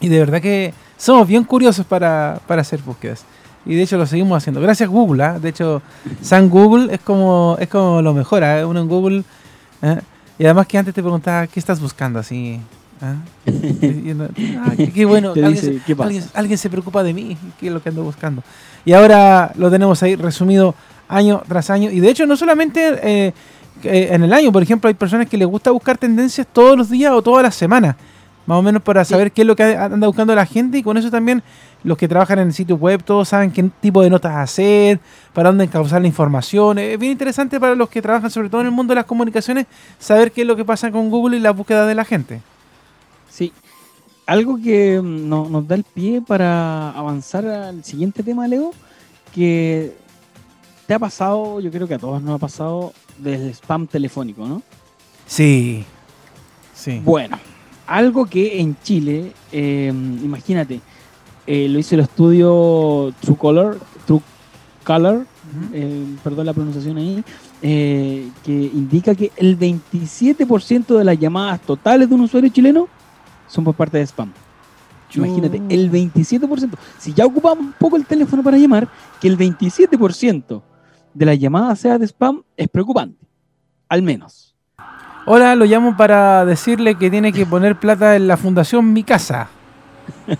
y 0.00 0.08
de 0.08 0.18
verdad 0.18 0.40
que 0.42 0.72
somos 0.96 1.26
bien 1.28 1.44
curiosos 1.44 1.84
para, 1.86 2.40
para 2.46 2.62
hacer 2.62 2.80
búsquedas. 2.82 3.24
Y 3.64 3.74
de 3.74 3.82
hecho 3.82 3.96
lo 3.98 4.06
seguimos 4.06 4.36
haciendo. 4.38 4.60
Gracias 4.60 4.88
Google, 4.88 5.22
¿ah? 5.24 5.38
De 5.38 5.48
hecho, 5.48 5.82
San 6.22 6.48
Google 6.48 6.94
es 6.94 7.00
como, 7.00 7.56
es 7.58 7.68
como 7.68 8.00
lo 8.02 8.14
mejor, 8.14 8.44
¿ah? 8.44 8.66
Uno 8.66 8.80
en 8.80 8.88
Google. 8.88 9.24
¿ah? 9.82 9.98
Y 10.38 10.44
además 10.44 10.66
que 10.66 10.78
antes 10.78 10.94
te 10.94 11.02
preguntaba, 11.02 11.46
¿qué 11.46 11.58
estás 11.58 11.80
buscando 11.80 12.18
así? 12.20 12.60
¿Ah? 13.02 13.14
"Ah, 13.46 14.72
qué, 14.76 14.92
qué 14.92 15.04
bueno, 15.04 15.30
alguien, 15.30 15.52
dice, 15.52 15.74
se- 15.78 15.80
"¿Qué 15.84 15.96
pasa?". 15.96 16.06
alguien- 16.08 16.24
alguien 16.34 16.58
se 16.58 16.70
preocupa 16.70 17.02
de 17.02 17.12
mí, 17.12 17.36
qué 17.58 17.66
es 17.68 17.72
lo 17.72 17.82
que 17.82 17.88
ando 17.88 18.02
buscando. 18.04 18.42
Y 18.84 18.92
ahora 18.92 19.52
lo 19.56 19.70
tenemos 19.70 20.02
ahí 20.02 20.14
resumido 20.16 20.74
año 21.08 21.42
tras 21.48 21.68
año. 21.70 21.90
Y 21.90 22.00
de 22.00 22.08
hecho, 22.10 22.26
no 22.26 22.36
solamente 22.36 22.98
eh, 23.02 23.32
en 23.82 24.22
el 24.22 24.32
año, 24.32 24.52
por 24.52 24.62
ejemplo, 24.62 24.88
hay 24.88 24.94
personas 24.94 25.28
que 25.28 25.36
les 25.36 25.46
gusta 25.48 25.70
buscar 25.72 25.98
tendencias 25.98 26.46
todos 26.52 26.76
los 26.78 26.88
días 26.88 27.12
o 27.12 27.20
todas 27.22 27.42
las 27.42 27.54
semanas, 27.54 27.96
más 28.46 28.58
o 28.58 28.62
menos 28.62 28.82
para 28.82 29.04
saber 29.04 29.32
qué 29.32 29.42
es 29.42 29.46
lo 29.46 29.54
que 29.56 29.62
anda 29.64 30.06
buscando 30.06 30.34
la 30.34 30.46
gente. 30.46 30.78
Y 30.78 30.82
con 30.82 30.96
eso 30.96 31.10
también 31.10 31.42
los 31.84 31.98
que 31.98 32.08
trabajan 32.08 32.38
en 32.38 32.48
el 32.48 32.54
sitio 32.54 32.76
web, 32.76 33.02
todos 33.04 33.28
saben 33.28 33.50
qué 33.50 33.62
tipo 33.80 34.02
de 34.02 34.10
notas 34.10 34.34
hacer, 34.36 34.98
para 35.32 35.50
dónde 35.50 35.64
encauzar 35.64 36.00
la 36.00 36.08
información. 36.08 36.78
Es 36.78 36.98
bien 36.98 37.12
interesante 37.12 37.60
para 37.60 37.74
los 37.74 37.88
que 37.88 38.00
trabajan, 38.02 38.30
sobre 38.30 38.48
todo 38.48 38.60
en 38.62 38.68
el 38.68 38.72
mundo 38.72 38.92
de 38.92 38.96
las 38.96 39.04
comunicaciones, 39.04 39.66
saber 39.98 40.32
qué 40.32 40.40
es 40.42 40.46
lo 40.46 40.56
que 40.56 40.64
pasa 40.64 40.90
con 40.90 41.10
Google 41.10 41.36
y 41.36 41.40
la 41.40 41.50
búsqueda 41.52 41.86
de 41.86 41.94
la 41.94 42.04
gente. 42.04 42.40
Sí. 43.30 43.52
Algo 44.26 44.58
que 44.62 45.00
mm, 45.00 45.28
no- 45.28 45.48
nos 45.48 45.68
da 45.68 45.74
el 45.76 45.84
pie 45.84 46.20
para 46.26 46.90
avanzar 46.90 47.46
al 47.46 47.84
siguiente 47.84 48.22
tema, 48.22 48.48
Leo, 48.48 48.72
que 49.34 49.94
te 50.86 50.94
ha 50.94 50.98
pasado, 50.98 51.60
yo 51.60 51.70
creo 51.70 51.86
que 51.86 51.94
a 51.94 51.98
todos 51.98 52.22
nos 52.22 52.36
ha 52.36 52.38
pasado, 52.38 52.92
del 53.18 53.50
spam 53.54 53.86
telefónico, 53.86 54.46
¿no? 54.46 54.62
Sí. 55.26 55.84
Sí. 56.74 57.00
Bueno, 57.04 57.38
algo 57.86 58.26
que 58.26 58.60
en 58.60 58.76
Chile, 58.82 59.32
eh, 59.52 59.92
imagínate, 60.22 60.80
eh, 61.46 61.68
lo 61.68 61.78
hizo 61.78 61.94
el 61.94 62.00
estudio 62.02 63.14
Truecaller, 63.20 63.78
Truecaller, 64.06 65.26
eh, 65.72 66.04
perdón 66.24 66.46
la 66.46 66.52
pronunciación 66.52 66.96
ahí, 66.96 67.24
eh, 67.62 68.30
que 68.44 68.52
indica 68.52 69.14
que 69.14 69.30
el 69.36 69.56
27% 69.56 70.98
de 70.98 71.04
las 71.04 71.18
llamadas 71.18 71.60
totales 71.60 72.08
de 72.08 72.14
un 72.14 72.22
usuario 72.22 72.50
chileno 72.50 72.88
son 73.46 73.64
por 73.64 73.74
parte 73.74 73.98
de 73.98 74.06
spam. 74.06 74.32
Imagínate, 75.14 75.62
el 75.68 75.90
27%. 75.90 76.76
Si 76.98 77.14
ya 77.14 77.24
ocupamos 77.24 77.64
un 77.64 77.72
poco 77.72 77.96
el 77.96 78.04
teléfono 78.04 78.42
para 78.42 78.58
llamar, 78.58 78.88
que 79.20 79.28
el 79.28 79.38
27% 79.38 80.62
de 81.14 81.26
las 81.26 81.38
llamadas 81.38 81.78
sea 81.78 81.96
de 81.96 82.06
spam 82.06 82.42
es 82.56 82.68
preocupante. 82.68 83.24
Al 83.88 84.02
menos. 84.02 84.45
Hola, 85.28 85.56
lo 85.56 85.64
llamo 85.64 85.96
para 85.96 86.44
decirle 86.44 86.94
que 86.94 87.10
tiene 87.10 87.32
que 87.32 87.44
poner 87.44 87.76
plata 87.76 88.14
en 88.16 88.28
la 88.28 88.36
fundación 88.36 88.92
Mi 88.92 89.02
Casa. 89.02 89.48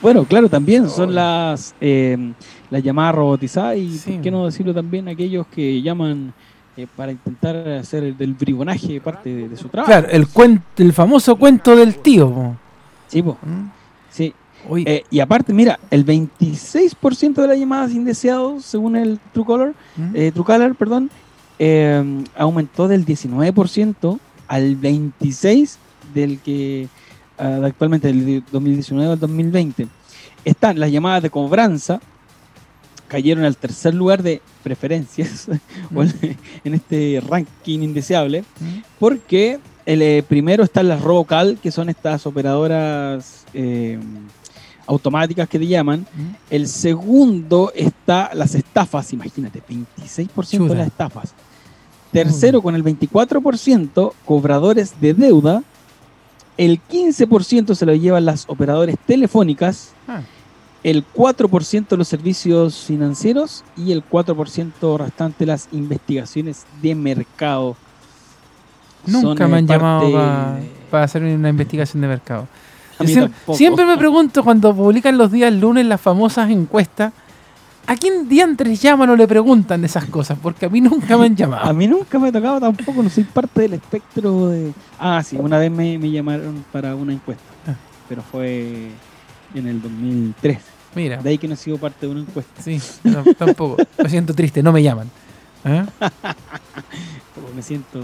Bueno, 0.00 0.24
claro, 0.24 0.48
también 0.48 0.88
son 0.88 1.14
las, 1.14 1.74
eh, 1.80 2.32
las 2.70 2.82
llamadas 2.82 3.14
robotizadas 3.14 3.76
y, 3.76 3.98
Sí. 3.98 4.12
¿por 4.12 4.22
qué 4.22 4.30
no 4.30 4.46
decirlo 4.46 4.72
también 4.72 5.08
aquellos 5.08 5.46
que 5.48 5.82
llaman 5.82 6.32
eh, 6.76 6.86
para 6.96 7.12
intentar 7.12 7.56
hacer 7.68 8.02
el 8.04 8.16
del 8.16 8.32
bribonaje 8.32 8.98
parte 9.00 9.28
de, 9.34 9.48
de 9.50 9.56
su 9.56 9.68
trabajo? 9.68 9.90
claro, 9.92 10.08
el, 10.10 10.26
cuento, 10.28 10.64
el 10.78 10.92
famoso 10.94 11.36
cuento 11.36 11.76
del 11.76 11.96
tío. 11.96 12.56
Sí, 13.08 13.22
po, 13.22 13.36
¿Mm? 13.42 13.68
sí. 14.10 14.32
Eh, 14.86 15.02
y 15.10 15.20
aparte, 15.20 15.52
mira, 15.52 15.78
el 15.90 16.06
26% 16.06 17.34
de 17.42 17.48
las 17.48 17.58
llamadas 17.58 17.90
indeseados, 17.92 18.64
según 18.64 18.96
el 18.96 19.18
Truecaller, 19.34 19.74
¿Mm? 19.96 20.10
eh, 20.14 20.30
Truecaller, 20.32 20.74
perdón, 20.76 21.10
eh, 21.64 22.24
aumentó 22.36 22.88
del 22.88 23.06
19% 23.06 24.18
al 24.48 24.80
26% 24.80 25.76
del 26.12 26.40
que 26.40 26.88
ah, 27.38 27.60
actualmente 27.64 28.08
del 28.12 28.42
2019 28.50 29.12
al 29.12 29.20
2020. 29.20 29.86
Están 30.44 30.80
las 30.80 30.90
llamadas 30.90 31.22
de 31.22 31.30
cobranza, 31.30 32.00
cayeron 33.06 33.44
al 33.44 33.56
tercer 33.56 33.94
lugar 33.94 34.24
de 34.24 34.42
preferencias 34.64 35.46
o 35.94 36.02
en- 36.64 36.74
este 36.74 37.22
ranking 37.24 37.78
indeseable, 37.80 38.40
¿Mm? 38.58 38.78
porque 38.98 39.60
el 39.86 40.02
eh, 40.02 40.24
primero 40.28 40.64
están 40.64 40.88
las 40.88 41.00
Robocal, 41.00 41.58
que 41.62 41.70
son 41.70 41.88
estas 41.88 42.26
operadoras 42.26 43.44
eh, 43.54 44.00
automáticas 44.88 45.48
que 45.48 45.60
te 45.60 45.66
llaman. 45.68 46.00
¿Mm? 46.12 46.34
El 46.50 46.66
segundo 46.66 47.70
está 47.74 48.30
las 48.34 48.56
estafas, 48.56 49.12
imagínate, 49.12 49.62
26% 49.62 50.66
de 50.68 50.74
las 50.74 50.86
estafas. 50.88 51.34
Tercero, 52.12 52.62
con 52.62 52.74
el 52.74 52.84
24%, 52.84 54.12
cobradores 54.24 55.00
de 55.00 55.14
deuda. 55.14 55.62
El 56.58 56.80
15% 56.82 57.74
se 57.74 57.86
lo 57.86 57.94
llevan 57.94 58.26
las 58.26 58.44
operadoras 58.48 58.96
telefónicas. 59.06 59.92
Ah. 60.06 60.20
El 60.84 61.04
4% 61.06 61.96
los 61.96 62.08
servicios 62.08 62.76
financieros. 62.84 63.64
Y 63.76 63.92
el 63.92 64.04
4% 64.04 64.98
restante 64.98 65.46
las 65.46 65.68
investigaciones 65.72 66.66
de 66.82 66.94
mercado. 66.94 67.76
Nunca 69.06 69.44
Son, 69.44 69.50
me 69.50 69.58
han 69.58 69.66
llamado 69.66 70.12
para 70.90 71.04
hacer 71.04 71.22
una 71.22 71.48
investigación 71.48 72.02
de 72.02 72.08
mercado. 72.08 72.46
Siempre 73.54 73.84
me 73.84 73.96
pregunto 73.96 74.44
cuando 74.44 74.74
publican 74.74 75.16
los 75.18 75.32
días 75.32 75.52
lunes 75.52 75.86
las 75.86 76.00
famosas 76.00 76.50
encuestas, 76.50 77.12
¿a 77.86 77.96
quién 77.96 78.28
diantres 78.28 78.80
llaman 78.80 79.10
o 79.10 79.16
le 79.16 79.26
preguntan 79.28 79.84
esas 79.84 80.04
cosas? 80.06 80.38
Porque 80.42 80.66
a 80.66 80.68
mí 80.68 80.80
nunca 80.80 81.16
me 81.16 81.26
han 81.26 81.32
A 81.34 81.36
llamado. 81.36 81.74
mí 81.74 81.86
nunca 81.86 82.18
me 82.18 82.28
ha 82.28 82.32
tocado 82.32 82.60
tampoco, 82.60 83.02
no 83.02 83.10
soy 83.10 83.24
parte 83.24 83.62
del 83.62 83.74
espectro 83.74 84.48
de... 84.48 84.72
Ah, 84.98 85.22
sí, 85.22 85.36
una 85.38 85.58
vez 85.58 85.70
me, 85.70 85.98
me 85.98 86.10
llamaron 86.10 86.64
para 86.72 86.94
una 86.94 87.12
encuesta, 87.12 87.42
Ah. 87.66 87.74
pero 88.08 88.22
fue 88.22 88.90
en 89.54 89.66
el 89.66 89.80
2003. 89.82 90.58
Mira, 90.94 91.16
De 91.22 91.30
ahí 91.30 91.38
que 91.38 91.48
no 91.48 91.54
he 91.54 91.56
sido 91.56 91.78
parte 91.78 92.06
de 92.06 92.12
una 92.12 92.20
encuesta. 92.20 92.60
sí, 92.62 92.78
no, 93.04 93.24
tampoco. 93.38 93.76
Me 94.02 94.08
siento 94.10 94.34
triste, 94.34 94.62
no 94.62 94.72
me 94.72 94.82
llaman. 94.82 95.10
¿Ah? 95.64 95.86
Como 97.34 97.48
me 97.54 97.62
siento 97.62 98.00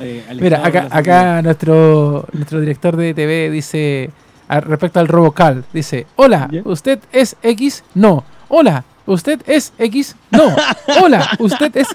eh, 0.00 0.24
Mira, 0.40 0.66
acá, 0.66 0.88
acá 0.90 1.40
nuestro, 1.42 2.26
nuestro 2.32 2.60
director 2.60 2.96
de 2.96 3.14
TV 3.14 3.48
dice, 3.50 4.10
a- 4.48 4.60
respecto 4.60 5.00
al 5.00 5.08
Robocal, 5.08 5.64
dice, 5.72 6.06
hola. 6.16 6.50
¿usted 6.64 6.98
es 7.12 7.36
X? 7.42 7.84
No. 7.94 8.24
Hola, 8.48 8.84
¿usted 9.06 9.40
es 9.46 9.72
X? 9.78 10.16
No. 10.30 10.54
Hola, 11.02 11.30
¿usted 11.38 11.74
es... 11.76 11.88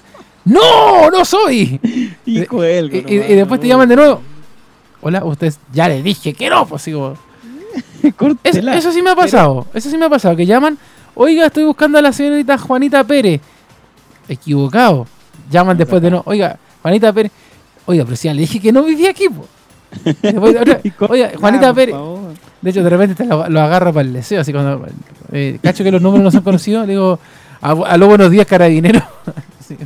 ¡No! 0.44 1.10
¡No 1.10 1.24
soy! 1.24 1.78
de 2.26 2.78
él, 2.78 2.90
Y, 2.92 3.14
y- 3.14 3.16
y 3.32 3.34
después 3.36 3.60
te 3.60 3.68
llaman 3.68 3.88
de 3.88 3.96
nuevo. 3.96 4.20
Hola, 5.00 5.24
usted 5.24 5.48
es- 5.48 5.60
ya 5.72 5.88
le 5.88 6.02
dije 6.02 6.32
que 6.34 6.50
no, 6.50 6.66
pues 6.66 6.84
digo. 6.84 7.16
Es- 8.42 8.56
eso 8.56 8.92
sí 8.92 9.00
me 9.02 9.10
ha 9.10 9.16
pasado, 9.16 9.66
eso 9.72 9.88
sí 9.88 9.96
me 9.96 10.06
ha 10.06 10.10
pasado, 10.10 10.34
que 10.36 10.44
llaman, 10.46 10.76
oiga, 11.14 11.46
estoy 11.46 11.64
buscando 11.64 11.98
a 11.98 12.02
la 12.02 12.12
señorita 12.12 12.58
Juanita 12.58 13.04
Pérez. 13.04 13.40
Equivocado. 14.28 15.06
Llaman 15.50 15.76
después 15.76 16.00
de 16.02 16.10
no, 16.10 16.22
oiga, 16.26 16.58
Juanita 16.82 17.12
Pérez. 17.12 17.32
Oiga, 17.86 18.04
pero 18.04 18.16
si 18.16 18.28
ya 18.28 18.34
le 18.34 18.40
dije 18.42 18.60
que 18.60 18.72
no 18.72 18.82
vivía 18.84 19.10
aquí, 19.10 19.28
po. 19.28 19.46
Después, 20.22 20.56
Y 20.84 20.92
oiga, 21.08 21.32
Juanita 21.38 21.74
Pérez. 21.74 21.94
De 22.62 22.70
hecho, 22.70 22.82
de 22.82 22.90
repente 22.90 23.14
te 23.14 23.26
lo, 23.26 23.48
lo 23.48 23.60
agarra 23.60 23.92
para 23.92 24.06
el 24.06 24.12
deseo, 24.12 24.40
así 24.40 24.52
cuando 24.52 24.86
eh, 25.32 25.58
cacho 25.62 25.82
que 25.84 25.90
los 25.90 26.00
números 26.00 26.22
no 26.24 26.30
son 26.30 26.42
conocidos, 26.42 26.86
le 26.86 26.92
digo, 26.92 27.18
a, 27.60 27.70
a 27.70 27.96
lo 27.96 28.06
buenos 28.06 28.30
días, 28.30 28.46
carabinero. 28.46 29.02
Sí. 29.62 29.76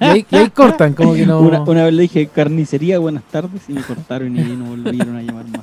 y, 0.00 0.04
ahí, 0.04 0.26
y 0.30 0.36
ahí 0.36 0.50
cortan, 0.50 0.92
como 0.92 1.14
que 1.14 1.24
no. 1.24 1.40
Una, 1.40 1.62
una 1.62 1.84
vez 1.84 1.94
le 1.94 2.02
dije 2.02 2.26
carnicería, 2.26 2.98
buenas 2.98 3.22
tardes, 3.24 3.62
y 3.68 3.72
me 3.72 3.80
cortaron 3.80 4.36
y 4.36 4.42
no 4.42 4.66
volvieron 4.66 5.16
a 5.16 5.22
llamar 5.22 5.46
más. 5.48 5.62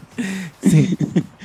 Sí, 0.63 0.97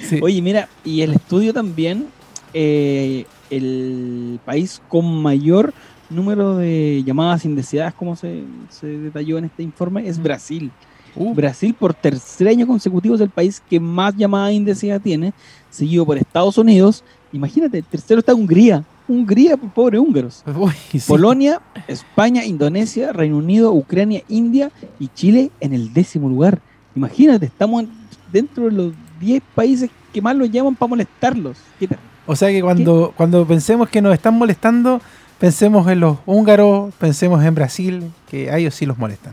sí. 0.03 0.19
Oye, 0.23 0.41
mira, 0.41 0.67
y 0.83 1.03
el 1.03 1.13
estudio 1.13 1.53
también, 1.53 2.07
eh, 2.55 3.27
el 3.51 4.41
país 4.47 4.81
con 4.89 5.23
mayor 5.23 5.75
número 6.09 6.57
de 6.57 7.03
llamadas 7.05 7.45
indeseadas, 7.45 7.93
como 7.93 8.17
se, 8.17 8.45
se 8.71 8.87
detalló 8.87 9.37
en 9.37 9.45
este 9.45 9.63
informe, 9.63 10.09
es. 10.09 10.21
Brasil. 10.21 10.71
Uh, 11.19 11.35
Brasil 11.35 11.75
por 11.75 11.95
tercer 11.95 12.49
año 12.49 12.67
consecutivo 12.67 13.15
es 13.17 13.21
el 13.21 13.31
país 13.31 13.61
que 13.69 13.81
más 13.81 14.15
llamadas 14.17 14.53
indeseadas 14.53 15.03
tiene, 15.03 15.33
seguido 15.71 16.07
por 16.07 16.17
Estados 16.17 16.57
Unidos. 16.59 17.03
Imagínate, 17.33 17.83
tercero 17.83 18.21
está 18.21 18.35
Hungría. 18.35 18.85
Hungría, 19.09 19.57
pobre 19.57 19.99
húngaros. 19.99 20.45
uy, 20.57 20.73
sí. 20.93 21.01
Polonia, 21.07 21.61
España, 21.89 22.45
Indonesia, 22.45 23.13
Reino 23.13 23.39
Unido, 23.39 23.73
Ucrania, 23.73 24.23
India 24.29 24.71
y 25.01 25.09
Chile 25.09 25.51
en 25.61 25.73
el 25.73 25.93
décimo 25.93 26.29
lugar. 26.29 26.61
Imagínate, 26.95 27.47
estamos 27.47 27.83
en- 27.83 27.91
dentro 28.33 28.65
de 28.67 28.73
los 28.73 28.93
10 29.21 29.43
países 29.55 29.91
que 30.13 30.23
más 30.23 30.37
los 30.37 30.51
llaman 30.51 30.75
para 30.77 30.91
molestarlos. 30.91 31.57
¿Qué 31.79 31.89
tal? 31.89 31.99
O 32.27 32.37
sea 32.37 32.51
que 32.51 32.61
cuando, 32.63 33.13
cuando 33.17 33.47
pensemos 33.47 33.89
que 33.89 34.03
nos 34.03 34.13
están 34.15 34.35
molestando, 34.35 35.01
pensemos 35.39 35.89
en 35.89 36.01
los 36.01 36.19
húngaros, 36.27 36.93
pensemos 36.95 37.43
en 37.43 37.55
Brasil, 37.55 38.11
que 38.31 38.51
a 38.51 38.59
ellos 38.59 38.75
sí 38.75 38.85
los 38.87 38.99
molestan. 38.99 39.33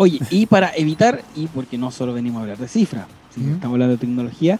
Oye, 0.00 0.18
y 0.30 0.46
para 0.46 0.72
evitar, 0.74 1.20
y 1.36 1.46
porque 1.48 1.76
no 1.76 1.90
solo 1.90 2.14
venimos 2.14 2.38
a 2.38 2.42
hablar 2.44 2.56
de 2.56 2.68
cifras, 2.68 3.04
Ujú. 3.36 3.50
estamos 3.50 3.74
hablando 3.74 3.96
de 3.96 3.98
tecnología, 3.98 4.58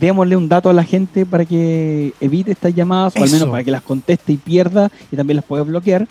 démosle 0.00 0.36
un 0.36 0.48
dato 0.48 0.70
a 0.70 0.72
la 0.72 0.82
gente 0.82 1.24
para 1.24 1.44
que 1.44 2.12
evite 2.20 2.50
estas 2.50 2.74
llamadas, 2.74 3.14
o 3.14 3.22
al 3.22 3.30
menos 3.30 3.48
para 3.48 3.62
que 3.62 3.70
las 3.70 3.82
conteste 3.82 4.32
y 4.32 4.38
pierda, 4.38 4.90
y 5.12 5.16
también 5.16 5.36
las 5.36 5.44
pueda 5.44 5.62
bloquear. 5.62 6.08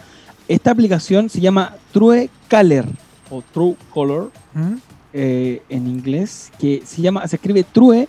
Esta 0.48 0.72
aplicación 0.72 1.30
se 1.30 1.42
llama 1.42 1.76
True 1.92 2.30
Caller, 2.48 2.86
o 3.30 3.44
True 3.54 3.76
Color, 3.94 4.32
¿Mm? 4.54 4.76
eh, 5.12 5.62
en 5.68 5.88
inglés, 5.88 6.50
que 6.58 6.82
se 6.86 7.02
llama, 7.02 7.28
se 7.28 7.36
escribe 7.36 7.66
True 7.66 8.08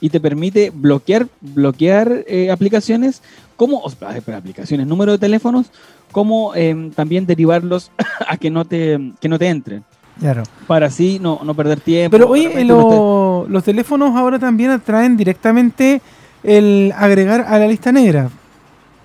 y 0.00 0.10
te 0.10 0.20
permite 0.20 0.70
bloquear, 0.72 1.26
bloquear 1.40 2.24
eh, 2.28 2.50
aplicaciones 2.50 3.22
como 3.56 3.78
o 3.78 3.88
sea, 3.90 4.10
aplicaciones, 4.36 4.86
número 4.86 5.12
de 5.12 5.18
teléfonos, 5.18 5.66
como 6.12 6.54
eh, 6.54 6.90
también 6.94 7.24
derivarlos 7.26 7.90
a 8.28 8.36
que 8.36 8.50
no 8.50 8.64
te, 8.66 9.12
que 9.20 9.28
no 9.30 9.38
te 9.38 9.48
entren, 9.48 9.82
Claro. 10.20 10.42
para 10.66 10.86
así 10.86 11.18
no, 11.20 11.40
no 11.42 11.54
perder 11.54 11.80
tiempo. 11.80 12.14
Pero 12.16 12.28
oye, 12.30 12.64
lo- 12.64 13.46
los 13.48 13.64
teléfonos 13.64 14.14
ahora 14.14 14.38
también 14.38 14.78
traen 14.84 15.16
directamente 15.16 16.00
el 16.42 16.92
agregar 16.96 17.40
a 17.48 17.58
la 17.58 17.66
lista 17.66 17.90
negra. 17.92 18.28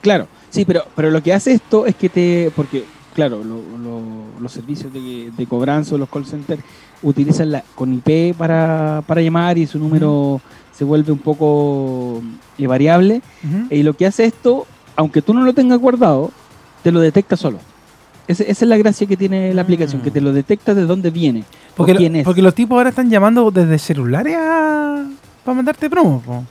Claro, 0.01 0.27
sí, 0.49 0.65
pero, 0.65 0.83
pero 0.95 1.09
lo 1.11 1.23
que 1.23 1.33
hace 1.33 1.53
esto 1.53 1.85
es 1.85 1.95
que 1.95 2.09
te. 2.09 2.51
Porque, 2.55 2.83
claro, 3.13 3.43
lo- 3.43 3.62
lo- 3.78 4.39
los 4.41 4.52
servicios 4.52 4.91
de, 4.93 5.32
de 5.36 5.45
cobranza 5.47 5.95
o 5.95 5.97
los 5.97 6.10
call 6.10 6.26
centers 6.26 6.63
utilizan 7.04 7.52
la, 7.52 7.63
con 7.76 7.93
IP 7.93 8.36
para, 8.38 9.04
para 9.08 9.21
llamar 9.21 9.58
y 9.58 9.65
su 9.67 9.80
número 9.80 10.39
se 10.71 10.84
vuelve 10.84 11.12
un 11.12 11.19
poco 11.19 12.21
eh, 12.58 12.67
variable. 12.67 13.21
Y 13.69 13.84
lo 13.84 13.93
que 13.93 14.06
hace 14.06 14.26
esto, 14.26 14.65
aunque 14.95 15.21
tú 15.21 15.34
no 15.34 15.43
lo 15.43 15.54
tengas 15.54 15.80
guardado, 15.80 16.32
te 16.84 16.91
lo 16.91 17.00
detecta 17.00 17.36
solo. 17.36 17.60
Esa 18.28 18.43
es 18.43 18.62
la 18.62 18.78
gracia 18.78 19.06
que 19.08 19.17
tiene 19.17 19.54
la 19.54 19.62
aplicación, 19.63 20.02
Mm. 20.02 20.04
que 20.04 20.12
te 20.12 20.21
lo 20.21 20.32
detecta 20.32 20.74
de 20.74 20.86
dónde 20.86 21.10
viene. 21.10 21.43
Porque, 21.76 21.91
o 21.91 21.95
lo- 21.95 22.00
quién 22.00 22.15
es. 22.17 22.24
porque 22.24 22.41
los 22.41 22.56
tipos 22.56 22.78
ahora 22.78 22.89
están 22.89 23.10
llamando 23.10 23.52
desde 23.52 23.78
celulares 23.80 24.38
a... 24.39 25.06
para 25.43 25.56
mandarte 25.56 25.89
promo. 25.89 26.21
po. 26.21 26.43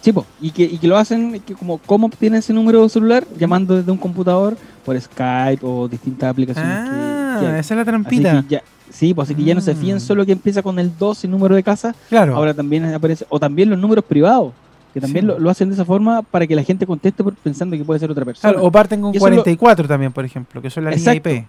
Sí, 0.00 0.12
po, 0.12 0.24
y 0.40 0.50
que, 0.50 0.62
y 0.62 0.78
que 0.78 0.88
lo 0.88 0.96
hacen, 0.96 1.40
que 1.40 1.54
como 1.54 1.76
cómo 1.78 2.06
obtienen 2.06 2.38
ese 2.38 2.52
número 2.54 2.88
celular, 2.88 3.26
llamando 3.38 3.76
desde 3.76 3.90
un 3.92 3.98
computador 3.98 4.56
por 4.84 4.98
Skype 4.98 5.58
o 5.62 5.88
distintas 5.88 6.30
aplicaciones 6.30 6.72
Ah, 6.72 7.36
que, 7.40 7.58
esa 7.58 7.74
es 7.74 7.78
la 7.78 7.84
trampita. 7.84 8.44
ya, 8.48 8.62
sí, 8.90 9.12
pues 9.12 9.28
así 9.28 9.34
que 9.34 9.44
ya 9.44 9.54
no 9.54 9.60
se 9.60 9.74
fíen 9.74 9.96
Mm. 9.96 10.00
solo 10.00 10.24
que 10.24 10.32
empieza 10.32 10.62
con 10.62 10.78
el 10.78 10.90
2 10.98 11.24
y 11.24 11.28
número 11.28 11.54
de 11.54 11.62
casa, 11.62 11.94
Claro. 12.08 12.34
ahora 12.34 12.54
también 12.54 12.84
aparece, 12.86 13.26
o 13.28 13.38
también 13.38 13.68
los 13.68 13.78
números 13.78 14.02
privados, 14.04 14.52
que 14.94 15.00
también 15.02 15.26
Sí. 15.26 15.28
lo, 15.28 15.38
lo 15.38 15.50
hacen 15.50 15.68
de 15.68 15.74
esa 15.74 15.84
forma 15.84 16.22
para 16.22 16.46
que 16.46 16.56
la 16.56 16.62
gente 16.62 16.86
conteste 16.86 17.22
pensando 17.42 17.76
que 17.76 17.84
puede 17.84 18.00
ser 18.00 18.10
otra 18.10 18.24
persona. 18.24 18.52
Claro, 18.54 18.66
o 18.66 18.70
parten 18.72 19.02
con 19.02 19.12
Y 19.12 19.18
eso 19.18 19.26
lo- 19.26 19.32
44 19.34 19.86
también, 19.86 20.12
por 20.12 20.24
ejemplo, 20.24 20.62
que 20.62 20.70
son 20.70 20.84
la 20.86 20.92
línea. 20.92 21.14
IP. 21.14 21.44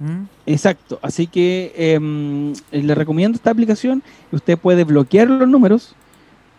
¿Mm? 0.00 0.24
Exacto, 0.46 0.98
así 1.02 1.26
que 1.26 1.72
em, 1.76 2.52
eh, 2.72 2.82
le 2.82 2.94
recomiendo 2.94 3.36
esta 3.36 3.50
aplicación. 3.50 4.02
Usted 4.32 4.56
puede 4.58 4.84
bloquear 4.84 5.28
los 5.28 5.48
números, 5.48 5.94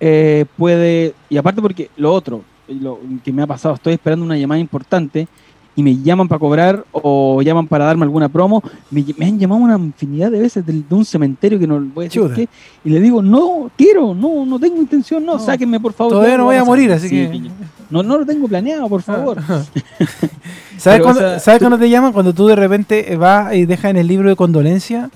eh, 0.03 0.45
puede, 0.57 1.13
y 1.29 1.37
aparte 1.37 1.61
porque 1.61 1.89
lo 1.95 2.11
otro, 2.11 2.41
y 2.67 2.73
lo 2.75 2.99
que 3.23 3.31
me 3.31 3.43
ha 3.43 3.47
pasado, 3.47 3.75
estoy 3.75 3.93
esperando 3.93 4.25
una 4.25 4.35
llamada 4.37 4.59
importante 4.59 5.27
y 5.75 5.83
me 5.83 5.95
llaman 5.95 6.27
para 6.27 6.39
cobrar 6.39 6.83
o 6.91 7.41
llaman 7.41 7.65
para 7.67 7.85
darme 7.85 8.03
alguna 8.03 8.27
promo, 8.27 8.61
me, 8.89 9.05
me 9.17 9.25
han 9.27 9.39
llamado 9.39 9.61
una 9.61 9.75
infinidad 9.77 10.29
de 10.31 10.39
veces 10.39 10.65
del- 10.65 10.87
de, 10.87 10.95
un 10.95 11.05
cementerio 11.05 11.57
que 11.59 11.65
no 11.67 11.79
voy 11.79 12.05
a 12.05 12.07
decir 12.09 12.23
qué, 12.35 12.49
y 12.83 12.89
le 12.89 12.99
digo, 12.99 13.21
no 13.21 13.69
quiero, 13.77 14.13
no, 14.13 14.45
no 14.45 14.59
tengo 14.59 14.77
intención, 14.77 15.23
no, 15.25 15.33
No. 15.33 15.39
sáquenme 15.39 15.79
por 15.79 15.93
favor. 15.93 16.13
Todavía 16.13 16.37
no 16.37 16.45
voy 16.45 16.57
a 16.57 16.65
morir, 16.65 16.91
hacer". 16.91 17.05
así 17.07 17.09
Sí, 17.31 17.41
que... 17.43 17.51
No, 17.89 18.01
no 18.03 18.17
lo 18.17 18.25
tengo 18.25 18.47
planeado, 18.47 18.89
por 18.89 19.01
favor. 19.01 19.37
¿Sabes 20.77 21.01
cuando, 21.01 21.19
o 21.19 21.23
sea, 21.23 21.39
¿sabes 21.39 21.59
tú- 21.59 21.65
cuando 21.65 21.77
te 21.77 21.89
llaman? 21.89 22.11
Cuando 22.13 22.33
tú 22.33 22.47
de 22.47 22.55
repente 22.55 23.15
vas 23.15 23.53
y 23.53 23.65
dejas 23.65 23.91
en 23.91 23.97
el 23.97 24.07
libro 24.07 24.29
de 24.29 24.35
condolencia, 24.35 25.09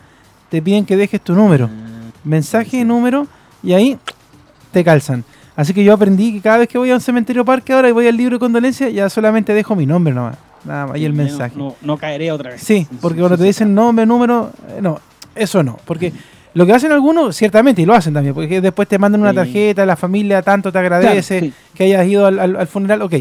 te 0.50 0.62
piden 0.62 0.86
que 0.86 0.95
dejes 0.95 1.21
tu 1.21 1.34
número. 1.34 1.69
Mensaje, 2.24 2.84
número, 2.86 3.28
y 3.63 3.74
ahí 3.74 3.98
te 4.76 4.84
calzan. 4.84 5.24
Así 5.56 5.74
que 5.74 5.84
yo 5.86 5.94
aprendí 5.94 6.34
que 6.34 6.42
cada 6.42 6.58
vez 6.58 6.68
que 6.68 6.78
voy 6.78 6.92
a 6.92 6.96
un 6.96 7.00
cementerio 7.02 7.46
parque 7.46 7.72
ahora 7.72 7.88
y 7.88 7.94
voy 7.94 8.08
al 8.08 8.18
libro 8.18 8.36
de 8.36 8.40
condolencia, 8.40 8.90
ya 8.90 9.10
solamente 9.10 9.54
dejo 9.54 9.74
mi 9.74 9.86
nombre 9.86 10.14
nomás. 10.14 10.36
Nada 10.66 10.88
más, 10.88 10.98
y 10.98 11.06
el 11.06 11.16
no- 11.16 11.24
mensaje. 11.24 11.54
No, 11.58 11.76
no 11.82 11.96
caeré 11.98 12.30
otra 12.32 12.52
vez. 12.52 12.62
Sí, 12.62 12.86
porque 13.00 13.20
cuando 13.20 13.38
te 13.38 13.46
dicen 13.46 13.74
nombre, 13.74 14.06
número, 14.06 14.52
eh, 14.70 14.80
no, 14.82 15.00
eso 15.34 15.64
no. 15.64 15.80
Porque 15.86 16.12
lo 16.56 16.66
que 16.66 16.74
hacen 16.74 16.92
algunos, 16.92 17.36
ciertamente, 17.38 17.82
y 17.84 17.86
lo 17.86 17.94
hacen 17.94 18.14
también, 18.14 18.34
porque 18.36 18.60
después 18.60 18.86
te 18.88 19.00
mandan 19.00 19.22
una 19.22 19.34
tarjeta, 19.34 19.86
la 19.86 19.96
familia 19.96 20.42
tanto 20.42 20.72
te 20.74 20.80
Claro, 20.80 20.96
agradece 20.98 21.40
sí. 21.40 21.54
que 21.74 21.84
hayas 21.86 22.06
ido 22.08 22.26
al, 22.26 22.38
al- 22.40 22.56
al 22.58 22.68
funeral, 22.68 23.02
ok. 23.04 23.14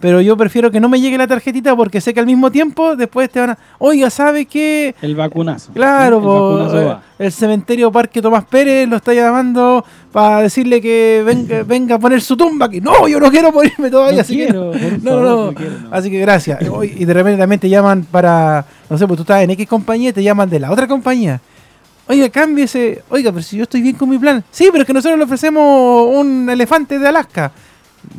Pero 0.00 0.20
yo 0.20 0.36
prefiero 0.36 0.70
que 0.70 0.78
no 0.78 0.88
me 0.88 1.00
llegue 1.00 1.18
la 1.18 1.26
tarjetita 1.26 1.74
porque 1.74 2.00
sé 2.00 2.14
que 2.14 2.20
al 2.20 2.26
mismo 2.26 2.52
tiempo 2.52 2.94
después 2.94 3.28
te 3.30 3.40
van 3.40 3.50
a, 3.50 3.58
oiga, 3.78 4.10
¿sabe 4.10 4.46
qué? 4.46 4.94
El 5.02 5.16
vacunazo. 5.16 5.72
Claro, 5.72 6.18
el 6.18 6.24
vacunazo 6.24 6.80
eh, 6.80 6.84
va. 6.84 7.02
el 7.18 7.32
cementerio 7.32 7.90
Parque 7.90 8.22
Tomás 8.22 8.44
Pérez 8.44 8.88
lo 8.88 8.96
está 8.96 9.12
llamando 9.12 9.84
para 10.12 10.42
decirle 10.42 10.80
que 10.80 11.24
venga, 11.26 11.62
venga 11.66 11.96
a 11.96 11.98
poner 11.98 12.20
su 12.20 12.36
tumba 12.36 12.66
aquí. 12.66 12.80
No, 12.80 13.08
yo 13.08 13.18
no 13.18 13.28
quiero 13.28 13.50
morirme 13.50 13.90
todavía, 13.90 14.18
No 14.18 14.20
así 14.22 14.36
que 14.36 14.44
quiero, 14.44 14.72
no, 15.02 15.10
favor, 15.10 15.22
no, 15.22 15.46
no 15.46 15.54
quiero, 15.54 15.72
no. 15.80 15.88
Así 15.90 16.10
que 16.10 16.20
gracias. 16.20 16.60
Y 16.96 17.04
de 17.04 17.14
repente 17.14 17.38
también 17.38 17.58
te 17.58 17.68
llaman 17.68 18.06
para, 18.08 18.64
no 18.88 18.96
sé, 18.98 19.06
pues 19.08 19.16
tú 19.16 19.22
estás 19.22 19.42
en 19.42 19.50
X 19.50 19.66
compañía 19.66 20.10
y 20.10 20.12
te 20.12 20.22
llaman 20.22 20.48
de 20.48 20.60
la 20.60 20.70
otra 20.70 20.86
compañía. 20.86 21.40
Oiga, 22.06 22.30
cámbiese. 22.30 23.02
Oiga, 23.10 23.30
pero 23.32 23.42
si 23.42 23.58
yo 23.58 23.64
estoy 23.64 23.82
bien 23.82 23.94
con 23.94 24.08
mi 24.08 24.18
plan. 24.18 24.42
Sí, 24.50 24.68
pero 24.72 24.82
es 24.82 24.86
que 24.86 24.94
nosotros 24.94 25.18
le 25.18 25.24
ofrecemos 25.24 26.08
un 26.14 26.48
elefante 26.48 26.98
de 26.98 27.06
Alaska. 27.06 27.52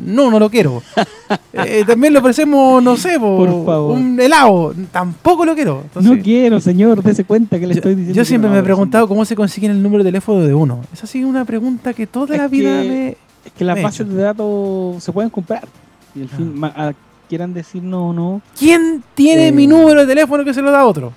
No, 0.03 0.29
no 0.31 0.39
lo 0.39 0.49
quiero. 0.49 0.81
Eh, 1.53 1.83
también 1.85 2.13
le 2.13 2.19
ofrecemos, 2.19 2.81
no 2.81 2.95
sé, 2.97 3.19
po, 3.19 3.37
Por 3.37 3.65
favor. 3.65 3.91
un 3.97 4.19
helado. 4.19 4.73
Tampoco 4.91 5.45
lo 5.45 5.53
quiero. 5.53 5.83
no 6.01 6.17
quiero, 6.19 6.59
señor, 6.59 7.03
dése 7.03 7.23
cuenta 7.23 7.59
que 7.59 7.67
le 7.67 7.73
yo, 7.75 7.79
estoy 7.79 7.93
diciendo. 7.95 8.15
yo 8.15 8.25
siempre 8.25 8.49
no, 8.49 8.53
me 8.55 8.61
he 8.61 8.63
preguntado 8.63 9.07
cómo 9.07 9.25
se 9.25 9.35
consiguen 9.35 9.71
el 9.71 9.83
número 9.83 10.03
de 10.03 10.07
teléfono 10.09 10.39
de 10.41 10.53
uno. 10.53 10.79
Esa 10.93 11.05
sí 11.05 11.19
es 11.19 11.25
una 11.25 11.45
pregunta 11.45 11.93
que 11.93 12.07
toda 12.07 12.33
Es 12.35 12.41
la 12.41 12.47
vida 12.47 12.81
que- 12.81 12.87
me... 12.89 13.09
Es 13.45 13.51
que 13.57 13.63
las 13.63 13.77
he 13.77 13.83
bases 13.83 14.07
de 14.09 14.21
datos 14.21 15.03
se 15.03 15.11
pueden 15.11 15.29
comprar. 15.29 15.67
Y 16.15 16.21
al 16.21 16.29
Ah. 16.31 16.35
fin, 16.37 16.59
ma- 16.59 16.93
quieran 17.27 17.53
decir 17.53 17.83
no 17.83 18.09
o 18.09 18.13
no. 18.13 18.41
¿Quién 18.57 19.03
tiene 19.13 19.49
Eh. 19.49 19.51
mi 19.51 19.67
número 19.67 20.01
de 20.01 20.07
teléfono 20.07 20.43
que 20.43 20.53
se 20.53 20.61
lo 20.63 20.71
da 20.71 20.79
a 20.81 20.85
otro? 20.85 21.13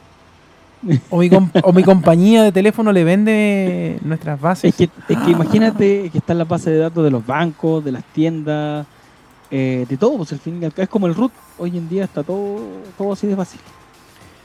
O 1.11 1.19
mi, 1.19 1.31
o 1.63 1.73
mi 1.73 1.85
compañía 1.85 2.43
de 2.43 2.51
teléfono 2.51 2.93
le 2.93 3.05
vende 3.05 3.99
nuestras 4.03 4.41
bases. 4.41 4.71
Es 4.71 4.75
que, 4.75 5.13
es 5.13 5.19
que 5.19 5.31
imagínate 5.31 6.11
que 6.11 6.19
están 6.19 6.39
las 6.39 6.49
bases 6.49 6.67
de 6.67 6.79
datos 6.79 7.05
de 7.05 7.11
los 7.11 7.25
bancos, 7.25 7.85
de 7.85 7.93
las 7.93 8.05
tiendas, 8.05 8.87
eh, 9.51 9.87
de 9.89 9.97
todo. 9.97 10.17
Pues 10.17 10.33
al 10.33 10.41
fin 10.41 10.61
y 10.61 10.65
al 10.65 10.73
cabo 10.73 10.83
es 10.83 10.89
como 10.89 11.07
el 11.07 11.15
root. 11.15 11.33
Hoy 11.59 11.77
en 11.77 11.89
día 11.89 12.05
está 12.05 12.25
todo, 12.25 12.61
todo 12.99 13.13
así 13.13 13.27
de 13.29 13.37
fácil. 13.37 13.61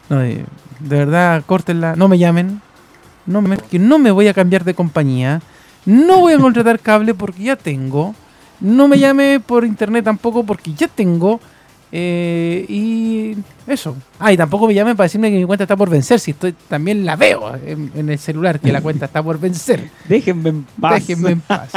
No, 0.09 0.21
eh, 0.21 0.45
de 0.79 0.97
verdad, 0.97 1.43
córtenla. 1.45 1.95
No 1.95 2.07
me 2.07 2.19
llamen. 2.19 2.61
No 3.25 3.41
me, 3.41 3.57
que 3.57 3.79
no 3.79 3.97
me 3.97 4.11
voy 4.11 4.27
a 4.27 4.33
cambiar 4.33 4.63
de 4.63 4.73
compañía. 4.73 5.41
No 5.85 6.19
voy 6.19 6.33
a 6.33 6.37
contratar 6.37 6.79
cable 6.79 7.13
porque 7.13 7.43
ya 7.43 7.55
tengo. 7.55 8.13
No 8.59 8.87
me 8.87 8.99
llame 8.99 9.39
por 9.39 9.65
internet 9.65 10.05
tampoco 10.05 10.43
porque 10.43 10.73
ya 10.73 10.87
tengo. 10.87 11.39
Eh, 11.91 12.65
y 12.67 13.37
eso. 13.65 13.95
Ah, 14.19 14.33
y 14.33 14.37
tampoco 14.37 14.67
me 14.67 14.73
llamen 14.73 14.97
para 14.97 15.05
decirme 15.05 15.31
que 15.31 15.37
mi 15.37 15.45
cuenta 15.45 15.63
está 15.63 15.77
por 15.77 15.89
vencer. 15.89 16.19
Si 16.19 16.31
estoy 16.31 16.53
también 16.67 17.05
la 17.05 17.15
veo 17.15 17.55
en, 17.55 17.91
en 17.95 18.09
el 18.09 18.19
celular 18.19 18.59
que 18.59 18.71
la 18.71 18.81
cuenta 18.81 19.05
está 19.05 19.23
por 19.23 19.39
vencer. 19.39 19.89
Déjenme 20.09 20.49
en 20.49 20.65
paz. 20.79 21.07
Déjenme 21.07 21.31
en 21.31 21.39
paz. 21.41 21.71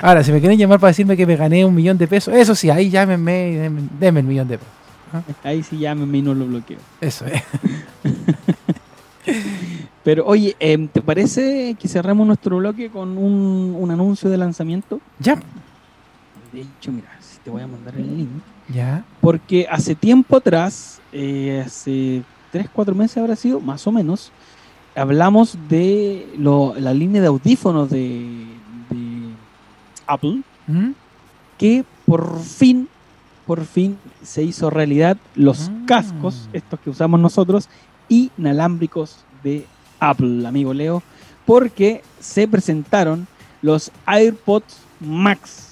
Ahora, 0.00 0.24
si 0.24 0.32
me 0.32 0.40
quieren 0.40 0.58
llamar 0.58 0.80
para 0.80 0.90
decirme 0.90 1.16
que 1.16 1.26
me 1.26 1.36
gané 1.36 1.64
un 1.64 1.74
millón 1.74 1.98
de 1.98 2.08
pesos, 2.08 2.34
eso 2.34 2.54
sí, 2.54 2.70
ahí 2.70 2.88
llámenme 2.88 3.50
y 3.50 3.54
denme, 3.56 3.82
denme 3.98 4.20
el 4.20 4.26
millón 4.26 4.48
de 4.48 4.58
pesos. 4.58 4.72
Ahí 5.44 5.62
sí 5.62 5.78
llámenme 5.78 6.18
y 6.18 6.22
no 6.22 6.34
lo 6.34 6.46
bloqueo. 6.46 6.78
Eso 7.00 7.26
es. 7.26 7.42
Pero 10.04 10.26
oye, 10.26 10.56
em, 10.58 10.88
¿te 10.88 11.00
parece 11.00 11.76
que 11.78 11.86
cerramos 11.86 12.26
nuestro 12.26 12.56
bloque 12.56 12.90
con 12.90 13.16
un, 13.18 13.76
un 13.78 13.90
anuncio 13.90 14.28
de 14.28 14.36
lanzamiento? 14.36 15.00
Ya, 15.20 15.36
De 16.52 16.62
hecho, 16.62 16.90
mira, 16.90 17.08
si 17.20 17.38
te 17.38 17.50
voy 17.50 17.62
a 17.62 17.66
mandar 17.66 17.94
el 17.96 18.16
link. 18.16 18.30
Ya. 18.72 19.04
Porque 19.20 19.66
hace 19.70 19.94
tiempo 19.94 20.36
atrás, 20.36 21.00
eh, 21.12 21.62
hace 21.66 22.22
3, 22.50 22.68
4 22.72 22.94
meses 22.94 23.16
habrá 23.18 23.36
sido, 23.36 23.60
más 23.60 23.86
o 23.86 23.92
menos, 23.92 24.30
hablamos 24.94 25.56
de 25.68 26.26
lo- 26.38 26.74
la 26.78 26.92
línea 26.92 27.20
de 27.20 27.28
audífonos 27.28 27.90
de, 27.90 28.46
de 28.90 29.32
Apple, 30.06 30.42
¿Mm? 30.66 30.90
que 31.58 31.84
por 32.04 32.40
fin, 32.40 32.88
por 33.46 33.64
fin 33.64 33.96
se 34.22 34.42
hizo 34.42 34.68
realidad 34.70 35.16
los 35.34 35.68
Ah. 35.68 35.72
cascos, 35.86 36.48
estos 36.52 36.78
que 36.80 36.90
usamos 36.90 37.18
nosotros, 37.20 37.68
inalámbricos 38.08 39.18
de 39.42 39.66
Apple, 40.00 40.46
amigo 40.46 40.74
Leo, 40.74 41.02
porque 41.46 42.02
se 42.20 42.46
presentaron 42.46 43.26
los 43.62 43.90
AirPods 44.06 44.76
Max. 45.00 45.71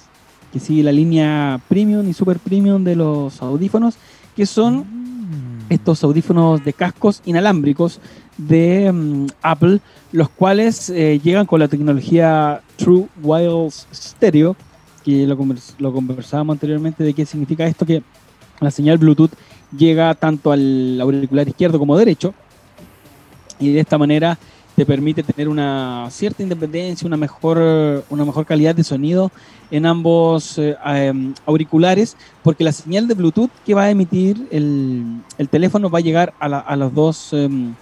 Que 0.51 0.59
sigue 0.59 0.83
la 0.83 0.91
línea 0.91 1.59
premium 1.67 2.07
y 2.09 2.13
super 2.13 2.39
premium 2.39 2.83
de 2.83 2.95
los 2.95 3.41
audífonos, 3.41 3.95
que 4.35 4.45
son 4.45 5.01
Mm. 5.31 5.71
estos 5.71 6.03
audífonos 6.03 6.61
de 6.65 6.73
cascos 6.73 7.21
inalámbricos 7.25 8.01
de 8.37 8.91
mm, 8.91 9.27
Apple, 9.41 9.79
los 10.11 10.27
cuales 10.27 10.89
eh, 10.89 11.21
llegan 11.23 11.45
con 11.45 11.59
la 11.61 11.69
tecnología 11.69 12.59
True 12.75 13.07
Wireless 13.23 13.87
Stereo, 13.93 14.57
que 15.05 15.25
lo, 15.25 15.37
convers- 15.37 15.73
lo 15.79 15.93
conversábamos 15.93 16.55
anteriormente 16.55 17.01
de 17.03 17.13
qué 17.13 17.25
significa 17.25 17.65
esto, 17.65 17.85
que 17.85 18.03
la 18.59 18.71
señal 18.71 18.97
Bluetooth 18.97 19.31
llega 19.77 20.13
tanto 20.15 20.51
al 20.51 20.99
auricular 20.99 21.47
izquierdo 21.47 21.79
como 21.79 21.97
derecho, 21.97 22.33
y 23.57 23.71
de 23.71 23.79
esta 23.79 23.97
manera 23.97 24.37
te 24.81 24.85
permite 24.87 25.21
tener 25.21 25.47
una 25.47 26.07
cierta 26.09 26.41
independencia, 26.41 27.05
una 27.05 27.15
mejor, 27.15 28.03
una 28.09 28.25
mejor 28.25 28.47
calidad 28.47 28.73
de 28.73 28.83
sonido 28.83 29.29
en 29.69 29.85
ambos 29.85 30.57
eh, 30.57 30.75
em, 30.85 31.35
auriculares, 31.45 32.17
porque 32.41 32.63
la 32.63 32.71
señal 32.71 33.07
de 33.07 33.13
Bluetooth 33.13 33.51
que 33.63 33.75
va 33.75 33.83
a 33.83 33.89
emitir 33.91 34.47
el, 34.49 35.21
el 35.37 35.49
teléfono 35.49 35.91
va 35.91 35.99
a 35.99 36.01
llegar 36.01 36.33
a, 36.39 36.49
la- 36.49 36.59
a 36.59 36.75
los 36.75 36.91
dos 36.95 37.31
em, 37.33 37.75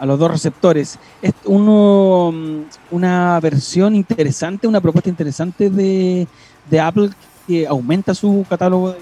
a 0.00 0.06
los 0.06 0.18
dos 0.18 0.30
receptores. 0.30 0.98
Es 1.20 1.32
uno, 1.44 2.30
mm, 2.32 2.60
una 2.92 3.38
versión 3.40 3.94
interesante, 3.94 4.66
una 4.66 4.80
propuesta 4.80 5.10
interesante 5.10 5.68
de, 5.68 6.26
de 6.70 6.80
Apple 6.80 7.10
que 7.46 7.66
aumenta 7.66 8.14
su 8.14 8.46
catálogo 8.48 8.94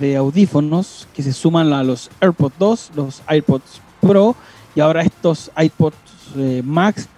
de, 0.00 0.16
audífonos 0.16 1.06
que 1.14 1.22
se 1.22 1.32
suman 1.34 1.72
a 1.74 1.84
los 1.84 2.10
AirPods 2.22 2.54
2, 2.58 2.90
los 2.96 3.22
AirPods 3.26 3.82
Pro 4.00 4.34
y 4.74 4.80
ahora 4.80 5.02
estos 5.02 5.50
iPods 5.54 5.96
eh, 6.36 6.62
Max, 6.64 7.08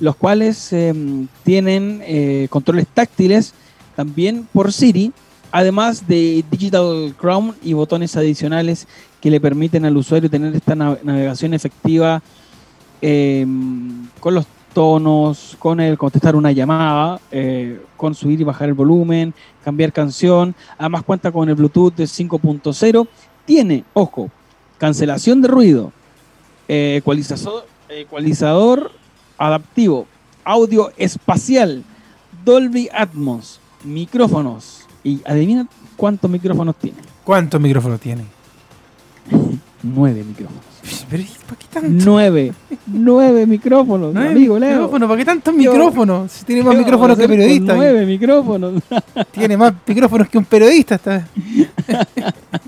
los 0.00 0.16
cuales 0.16 0.72
em, 0.72 1.26
tienen 1.44 2.02
eh, 2.04 2.46
controles 2.50 2.86
táctiles 2.92 3.54
también 3.96 4.46
por 4.52 4.72
Siri, 4.72 5.12
además 5.52 6.06
de 6.08 6.44
Digital 6.50 7.14
Crown 7.18 7.54
y 7.62 7.72
botones 7.74 8.16
adicionales 8.16 8.86
que 9.20 9.30
le 9.30 9.40
permiten 9.40 9.84
al 9.84 9.96
usuario 9.96 10.28
tener 10.28 10.54
esta 10.54 10.74
na- 10.74 10.98
navegación 11.02 11.54
efectiva 11.54 12.20
con 14.20 14.34
los 14.34 14.46
tonos, 14.72 15.56
con 15.58 15.78
el 15.80 15.96
contestar 15.96 16.34
una 16.34 16.50
llamada, 16.52 17.20
eh, 17.30 17.80
con 17.96 18.14
subir 18.14 18.40
y 18.40 18.44
bajar 18.44 18.68
el 18.68 18.74
volumen, 18.74 19.32
cambiar 19.64 19.92
canción. 19.92 20.54
Además 20.78 21.02
cuenta 21.04 21.30
con 21.30 21.48
el 21.48 21.54
Bluetooth 21.54 21.94
de 21.94 22.04
5.0. 22.04 23.06
Tiene, 23.44 23.84
ojo, 23.92 24.30
cancelación 24.78 25.40
de 25.42 25.48
ruido, 25.48 25.92
eh, 26.66 26.96
ecualizador, 26.98 27.66
ecualizador 28.00 28.90
adaptivo, 29.38 30.06
audio 30.44 30.92
espacial, 30.96 31.84
Dolby 32.44 32.88
Atmos, 32.92 33.60
micrófonos. 33.84 34.80
Y 35.02 35.20
adivina 35.26 35.66
cuántos 35.96 36.30
micrófonos 36.30 36.76
tiene. 36.76 36.98
¿Cuántos 37.24 37.60
micrófonos 37.60 38.00
tiene? 38.00 38.24
Nueve 39.82 40.24
micrófonos. 40.24 40.64
Pero 41.10 41.22
¿y 41.22 41.28
¿para 41.46 41.58
qué 41.58 41.66
tanto? 41.70 42.04
Nueve. 42.04 42.52
Nueve 42.86 43.46
micrófonos, 43.46 44.12
Nueve 44.14 44.30
amigo 44.30 44.58
Leo. 44.58 44.72
micrófonos, 44.72 45.08
¿Para 45.08 45.18
qué 45.18 45.24
tantos 45.24 45.54
micrófonos? 45.54 46.32
Si 46.32 46.44
tiene 46.44 46.62
más 46.62 46.74
¿Qué 46.74 46.80
micrófonos 46.80 47.18
que 47.18 47.28
periodistas. 47.28 47.76
Nueve 47.76 48.06
micrófonos. 48.06 48.82
Tiene 49.30 49.56
más 49.56 49.74
micrófonos 49.86 50.28
que 50.28 50.38
un 50.38 50.44
periodista. 50.44 50.94
Está. 50.96 51.26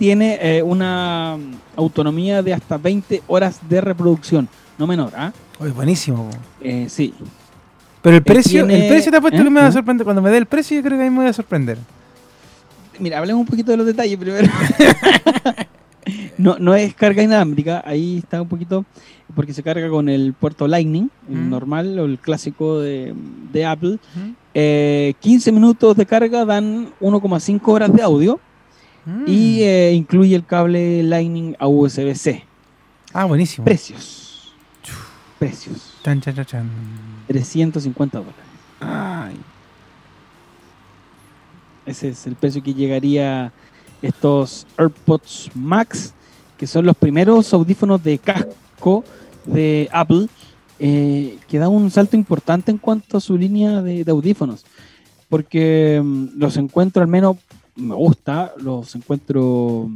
tiene 0.00 0.38
eh, 0.40 0.62
una 0.62 1.36
autonomía 1.76 2.42
de 2.42 2.54
hasta 2.54 2.78
20 2.78 3.22
horas 3.26 3.60
de 3.68 3.82
reproducción. 3.82 4.48
No 4.78 4.86
menor, 4.86 5.12
¿ah? 5.14 5.30
Oye, 5.58 5.72
buenísimo. 5.72 6.30
Eh, 6.62 6.86
sí. 6.88 7.12
Pero 8.00 8.16
el 8.16 8.22
precio, 8.22 8.66
tiene- 8.66 8.84
el 8.86 8.88
precio 8.90 9.12
te 9.12 9.18
ha 9.18 9.20
puesto 9.20 9.38
¿Eh? 9.38 9.44
que 9.44 9.50
me 9.50 9.60
va 9.60 9.66
a 9.66 9.68
¿Eh? 9.68 9.72
sorprender. 9.72 10.04
Cuando 10.06 10.22
me 10.22 10.30
dé 10.30 10.38
el 10.38 10.46
precio, 10.46 10.74
yo 10.78 10.82
creo 10.82 10.96
que 10.96 11.04
ahí 11.04 11.10
me 11.10 11.16
voy 11.18 11.26
a 11.26 11.34
sorprender. 11.34 11.76
Mira, 12.98 13.18
hablemos 13.18 13.40
un 13.40 13.46
poquito 13.46 13.70
de 13.72 13.76
los 13.76 13.84
detalles 13.86 14.16
primero. 14.18 14.48
no, 16.38 16.56
no 16.58 16.74
es 16.74 16.94
carga 16.94 17.22
inalámbrica, 17.22 17.82
ahí 17.84 18.18
está 18.18 18.40
un 18.40 18.48
poquito, 18.48 18.86
porque 19.34 19.52
se 19.52 19.62
carga 19.62 19.88
con 19.90 20.08
el 20.08 20.32
puerto 20.32 20.66
Lightning, 20.66 21.10
el 21.28 21.36
Mm. 21.36 21.50
normal 21.50 21.98
o 21.98 22.06
el 22.06 22.18
clásico 22.18 22.80
de, 22.80 23.14
de 23.52 23.66
Apple. 23.66 23.98
Eh, 24.54 25.12
15 25.20 25.52
minutos 25.52 25.94
de 25.96 26.06
carga 26.06 26.44
dan 26.46 26.88
1,5 27.00 27.60
horas 27.72 27.92
de 27.92 28.02
audio 28.02 28.40
Mm. 29.06 29.24
y 29.26 29.62
eh, 29.62 29.92
incluye 29.94 30.36
el 30.36 30.44
cable 30.44 31.02
Lightning 31.02 31.56
a 31.58 31.66
USB-C. 31.66 32.44
ah, 33.12 33.24
buenísimo. 33.24 33.64
Precios. 33.64 34.54
Precios. 35.38 35.94
Chan, 36.04 36.20
chan, 36.20 36.34
chan, 36.34 36.44
chan. 36.46 36.70
350 37.26 38.18
dólares. 38.18 38.40
Ay. 38.80 39.36
Ese 41.86 42.10
es 42.10 42.26
el 42.26 42.36
precio 42.36 42.62
que 42.62 42.74
llegaría 42.74 43.52
estos 44.02 44.66
AirPods 44.76 45.50
Max, 45.54 46.12
que 46.58 46.66
son 46.66 46.84
los 46.84 46.96
primeros 46.96 47.52
audífonos 47.54 48.02
de 48.04 48.18
casco 48.18 49.04
de 49.46 49.88
Apple, 49.92 50.28
eh, 50.78 51.38
que 51.48 51.58
da 51.58 51.68
un 51.68 51.90
salto 51.90 52.16
importante 52.16 52.70
en 52.70 52.78
cuanto 52.78 53.16
a 53.16 53.20
su 53.20 53.36
línea 53.36 53.80
de, 53.82 54.04
de 54.04 54.10
audífonos. 54.10 54.64
Porque 55.28 56.00
mm, 56.04 56.38
los 56.38 56.56
encuentro, 56.58 57.02
al 57.02 57.08
menos 57.08 57.38
me 57.76 57.94
gusta, 57.94 58.52
los 58.58 58.94
encuentro 58.94 59.88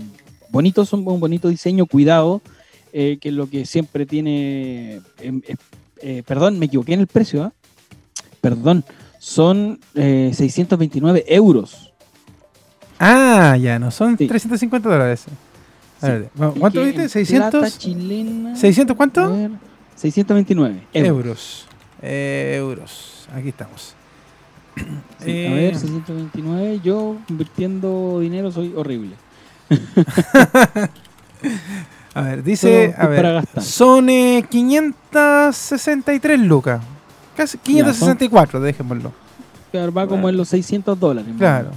bonitos, 0.50 0.88
son 0.88 1.06
un 1.06 1.20
bonito 1.20 1.48
diseño, 1.48 1.86
cuidado, 1.86 2.40
eh, 2.92 3.18
que 3.20 3.28
es 3.30 3.34
lo 3.34 3.48
que 3.48 3.66
siempre 3.66 4.06
tiene. 4.06 5.00
em, 5.20 5.40
eh, 5.48 5.56
eh, 6.02 6.22
perdón, 6.26 6.58
me 6.58 6.66
equivoqué 6.66 6.94
en 6.94 7.00
el 7.00 7.06
precio, 7.06 7.42
¿ah? 7.44 7.52
Perdón, 8.40 8.84
son 9.18 9.80
eh, 9.94 10.30
629 10.34 11.24
euros. 11.28 11.92
Ah, 12.98 13.56
ya, 13.56 13.78
no 13.78 13.90
son 13.90 14.16
Sí. 14.18 14.26
350 14.28 14.88
dólares. 14.88 15.24
A 16.00 16.06
Sí. 16.06 16.12
ver, 16.12 16.30
¿Cuánto 16.58 16.82
viste? 16.82 17.02
en 17.02 17.08
600. 17.08 17.50
plata 17.50 17.78
chilena, 17.78 18.54
¿600 18.56 18.90
a 18.92 18.96
cuánto? 18.96 19.32
ver, 19.32 19.50
629 19.96 20.82
euros. 20.92 21.08
Euros. 21.08 21.66
Eh, 22.02 22.54
euros. 22.58 23.28
Aquí 23.34 23.48
estamos. 23.48 23.94
Sí, 25.24 25.30
Eh, 25.30 25.48
A 25.48 25.54
ver, 25.54 25.76
629. 25.76 26.80
Yo 26.84 27.16
convirtiendo 27.26 28.20
dinero 28.20 28.50
soy 28.52 28.72
horrible. 28.76 29.14
A 32.14 32.20
ver, 32.22 32.42
dice. 32.44 32.94
A 32.96 33.06
ver, 33.06 33.44
son 33.60 34.08
eh, 34.08 34.44
563 34.48 36.40
lucas. 36.40 36.82
Casi 37.36 37.58
564, 37.58 38.60
dejémoslo. 38.60 39.12
Claro, 39.72 39.92
va 39.92 40.06
como 40.06 40.28
en 40.28 40.36
los 40.36 40.48
600 40.48 40.98
dólares. 41.00 41.34
Claro. 41.36 41.70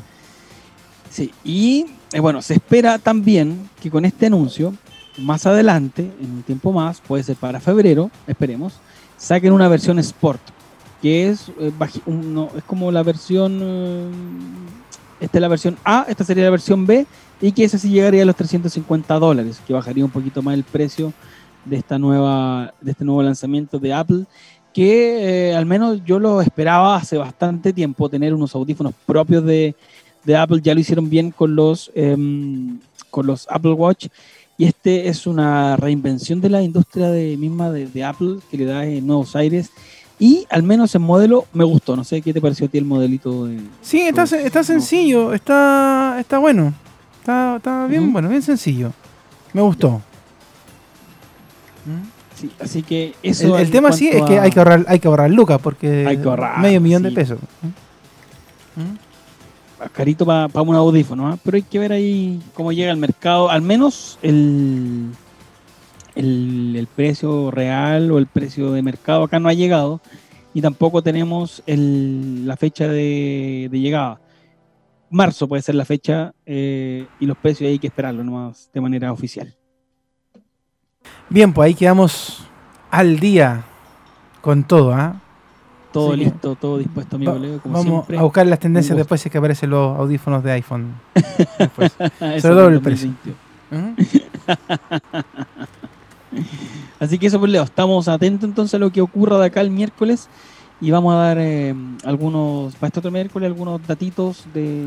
Sí, 1.09 1.31
y 1.43 1.87
eh, 2.11 2.19
bueno, 2.19 2.41
se 2.43 2.53
espera 2.53 2.99
también 2.99 3.69
que 3.81 3.89
con 3.89 4.05
este 4.05 4.27
anuncio, 4.27 4.75
más 5.17 5.47
adelante, 5.47 6.11
en 6.21 6.31
un 6.31 6.43
tiempo 6.43 6.71
más, 6.71 7.01
puede 7.01 7.23
ser 7.23 7.35
para 7.37 7.59
febrero, 7.59 8.11
esperemos, 8.27 8.79
saquen 9.17 9.51
una 9.51 9.67
versión 9.67 9.97
Sport, 9.97 10.41
es, 11.11 11.49
eh, 11.59 11.71
es 12.55 12.63
como 12.65 12.91
la 12.91 13.03
versión, 13.03 13.59
eh, 13.61 14.07
esta 15.19 15.37
es 15.37 15.41
la 15.41 15.47
versión 15.47 15.77
A, 15.83 16.05
esta 16.07 16.23
sería 16.23 16.43
la 16.43 16.49
versión 16.49 16.85
B, 16.85 17.05
y 17.41 17.51
que 17.51 17.63
esa 17.63 17.77
sí 17.77 17.89
llegaría 17.89 18.23
a 18.23 18.25
los 18.25 18.35
350 18.35 19.19
dólares, 19.19 19.61
que 19.65 19.73
bajaría 19.73 20.05
un 20.05 20.11
poquito 20.11 20.41
más 20.41 20.55
el 20.55 20.63
precio 20.63 21.13
de 21.65 21.77
esta 21.77 21.99
nueva, 21.99 22.73
de 22.81 22.91
este 22.91 23.05
nuevo 23.05 23.21
lanzamiento 23.21 23.79
de 23.79 23.93
Apple, 23.93 24.25
que 24.73 25.49
eh, 25.49 25.55
al 25.55 25.65
menos 25.65 26.03
yo 26.05 26.19
lo 26.19 26.41
esperaba 26.41 26.95
hace 26.95 27.17
bastante 27.17 27.73
tiempo, 27.73 28.09
tener 28.09 28.33
unos 28.33 28.53
audífonos 28.55 28.93
propios 29.05 29.43
de, 29.43 29.75
de 30.23 30.35
Apple, 30.35 30.61
ya 30.61 30.73
lo 30.73 30.79
hicieron 30.79 31.09
bien 31.09 31.31
con 31.31 31.55
los, 31.55 31.91
em, 31.95 32.79
con 33.09 33.27
los 33.27 33.47
Apple 33.49 33.73
Watch, 33.73 34.07
y 34.57 34.65
este 34.65 35.07
es 35.07 35.27
una 35.27 35.75
reinvención 35.77 36.41
de 36.41 36.49
la 36.49 36.63
industria 36.63 37.09
de, 37.09 37.37
misma 37.37 37.71
de, 37.71 37.87
de 37.87 38.03
Apple, 38.03 38.37
que 38.49 38.57
le 38.57 38.65
da 38.65 38.83
nuevos 39.01 39.35
aires, 39.35 39.71
y 40.19 40.45
al 40.49 40.63
menos 40.63 40.93
en 40.95 41.01
modelo 41.03 41.45
me 41.53 41.63
gustó, 41.63 41.95
no 41.95 42.03
sé 42.03 42.21
qué 42.21 42.33
te 42.33 42.41
pareció 42.41 42.65
a 42.65 42.69
ti 42.69 42.77
el 42.77 42.85
modelito 42.85 43.45
de... 43.45 43.59
Sí, 43.81 44.01
está, 44.01 44.25
Pues, 44.25 44.33
está 44.33 44.59
no. 44.59 44.63
sencillo, 44.65 45.33
está, 45.33 46.17
está 46.19 46.39
bueno. 46.39 46.73
Está, 47.19 47.57
está 47.57 47.85
bien 47.87 48.11
bueno, 48.11 48.29
bien 48.29 48.41
sencillo. 48.41 48.91
Me 49.53 49.61
gustó. 49.61 50.01
Sí, 52.35 52.51
así 52.59 52.83
que 52.83 53.15
El, 53.23 53.31
eso... 53.31 53.57
el 53.57 53.71
tema 53.71 53.91
sí 53.91 54.09
es 54.09 54.21
que 54.23 54.39
hay 54.39 54.51
que 54.51 54.59
ahorrar, 54.59 54.85
hay 54.87 54.99
que 54.99 55.07
ahorrar 55.07 55.29
lucas 55.31 55.59
porque 55.61 56.05
Hay 56.05 56.17
que 56.17 56.27
ahorrar, 56.27 56.59
medio 56.59 56.81
millón 56.81 57.03
de 57.03 57.11
pesos. 57.11 57.39
carito 59.93 60.25
para 60.25 60.61
un 60.61 60.75
audífono, 60.75 61.27
¿ah? 61.27 61.37
pero 61.43 61.55
hay 61.55 61.63
que 61.63 61.79
ver 61.79 61.91
ahí 61.91 62.41
cómo 62.53 62.71
llega 62.71 62.91
al 62.91 62.97
mercado, 62.97 63.49
al 63.49 63.61
menos 63.61 64.17
el, 64.21 65.11
el, 66.17 66.75
el 66.75 66.87
precio 66.87 67.51
real 67.51 68.11
o 68.11 68.17
el 68.17 68.27
precio 68.27 68.71
de 68.71 68.81
mercado 68.81 69.23
acá 69.23 69.39
no 69.39 69.49
ha 69.49 69.53
llegado 69.53 70.01
y 70.53 70.61
tampoco 70.61 71.01
tenemos 71.03 71.61
el- 71.67 72.47
la 72.47 72.57
fecha 72.57 72.87
de, 72.87 73.67
de 73.71 73.79
llegada. 73.79 74.19
Marzo 75.09 75.47
puede 75.47 75.61
ser 75.61 75.75
la 75.75 75.85
fecha 75.85 76.33
eh, 76.45 77.05
y 77.19 77.25
los 77.25 77.37
precios 77.37 77.69
hay 77.69 77.79
que 77.79 77.87
esperarlo 77.87 78.23
nomás 78.23 78.69
de 78.73 78.81
manera 78.81 79.11
oficial. 79.13 79.55
Bien, 81.29 81.53
pues 81.53 81.67
ahí 81.67 81.75
quedamos 81.75 82.45
al 82.91 83.19
día 83.19 83.63
con 84.41 84.63
todo, 84.65 84.93
¿ah? 84.93 85.21
todo 85.93 86.09
Así 86.11 86.19
que 86.19 86.25
listo, 86.25 86.55
todo 86.55 86.77
dispuesto, 86.77 87.15
amigo 87.15 87.33
Va- 87.33 87.39
Leo, 87.39 87.59
como 87.61 87.73
Vamos 87.75 87.91
siempre. 87.91 88.17
a 88.17 88.21
buscar 88.23 88.45
las 88.47 88.59
tendencias 88.59 88.97
después 88.97 89.25
es 89.25 89.31
que 89.31 89.37
aparecen 89.37 89.69
los 89.69 89.97
audífonos 89.97 90.43
de 90.43 90.51
iPhone. 90.51 90.93
Después. 91.59 91.91
Sobre 92.19 92.41
todo 92.41 92.67
el 92.67 92.81
precio. 92.81 93.13
2021. 93.71 93.95
¿Mm? 93.95 93.95
Así 96.99 97.19
que 97.19 97.27
eso 97.27 97.39
pues 97.39 97.51
Leo, 97.51 97.63
estamos 97.63 98.07
atentos 98.07 98.47
entonces 98.47 98.73
a 98.75 98.77
lo 98.79 98.91
que 98.91 99.01
ocurra 99.01 99.37
de 99.37 99.45
acá 99.45 99.61
el 99.61 99.69
miércoles 99.69 100.29
y 100.79 100.91
vamos 100.91 101.13
a 101.13 101.17
dar 101.17 101.37
eh, 101.39 101.73
algunos, 102.03 102.75
para 102.75 102.87
este 102.87 102.99
otro 102.99 103.11
miércoles, 103.11 103.47
algunos 103.47 103.85
datitos 103.85 104.45
de, 104.53 104.85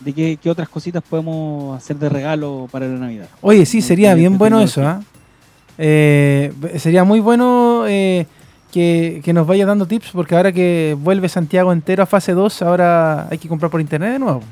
de 0.00 0.12
qué, 0.12 0.38
qué 0.40 0.50
otras 0.50 0.68
cositas 0.68 1.02
podemos 1.02 1.76
hacer 1.76 1.96
de 1.96 2.08
regalo 2.08 2.68
para 2.70 2.86
la 2.86 2.98
Navidad. 2.98 3.28
Oye, 3.40 3.64
sí, 3.66 3.80
sería 3.80 4.14
Mediante 4.14 4.20
bien 4.28 4.38
bueno 4.38 4.60
eso. 4.60 4.86
¿ah? 4.86 5.00
Eh, 5.78 6.52
sería 6.76 7.04
muy 7.04 7.20
bueno 7.20 7.84
eh, 7.86 8.26
que, 8.72 9.20
que 9.24 9.32
nos 9.32 9.46
vaya 9.46 9.66
dando 9.66 9.86
tips, 9.86 10.10
porque 10.12 10.34
ahora 10.34 10.52
que 10.52 10.96
vuelve 10.98 11.28
Santiago 11.28 11.72
entero 11.72 12.02
a 12.02 12.06
fase 12.06 12.32
2, 12.32 12.62
ahora 12.62 13.28
hay 13.30 13.38
que 13.38 13.48
comprar 13.48 13.70
por 13.70 13.80
internet 13.80 14.12
de 14.12 14.18
nuevo. 14.18 14.42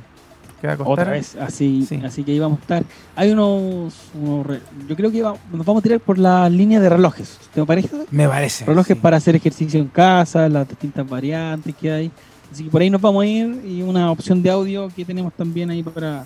¿Qué 0.60 0.66
va 0.66 0.72
a 0.72 0.76
costar? 0.76 0.92
Otra 0.92 1.10
vez, 1.12 1.36
así, 1.36 1.84
Sí. 1.86 2.00
así 2.04 2.24
que 2.24 2.32
ahí 2.32 2.38
vamos 2.38 2.58
a 2.58 2.62
estar. 2.62 2.84
Hay 3.14 3.30
unos, 3.30 3.92
unos 4.14 4.46
re- 4.46 4.60
yo 4.88 4.96
creo 4.96 5.10
que 5.12 5.22
va- 5.22 5.36
nos 5.52 5.66
vamos 5.66 5.80
a 5.80 5.82
tirar 5.82 6.00
por 6.00 6.18
la 6.18 6.48
línea 6.48 6.80
de 6.80 6.88
relojes, 6.88 7.38
¿te 7.54 7.64
parece? 7.64 7.90
Me 8.10 8.26
parece. 8.26 8.64
Relojes 8.64 8.96
sí. 8.96 9.00
para 9.02 9.18
hacer 9.18 9.36
ejercicio 9.36 9.78
en 9.80 9.88
casa, 9.88 10.48
las 10.48 10.68
distintas 10.68 11.06
variantes 11.08 11.74
que 11.76 11.90
hay. 11.92 12.10
Así 12.50 12.64
que 12.64 12.70
por 12.70 12.80
ahí 12.80 12.88
nos 12.88 13.00
vamos 13.00 13.22
a 13.22 13.26
ir 13.26 13.60
y 13.66 13.82
una 13.82 14.10
opción 14.10 14.42
de 14.42 14.50
audio 14.50 14.88
que 14.94 15.04
tenemos 15.04 15.32
también 15.34 15.68
ahí 15.70 15.82
para, 15.82 16.24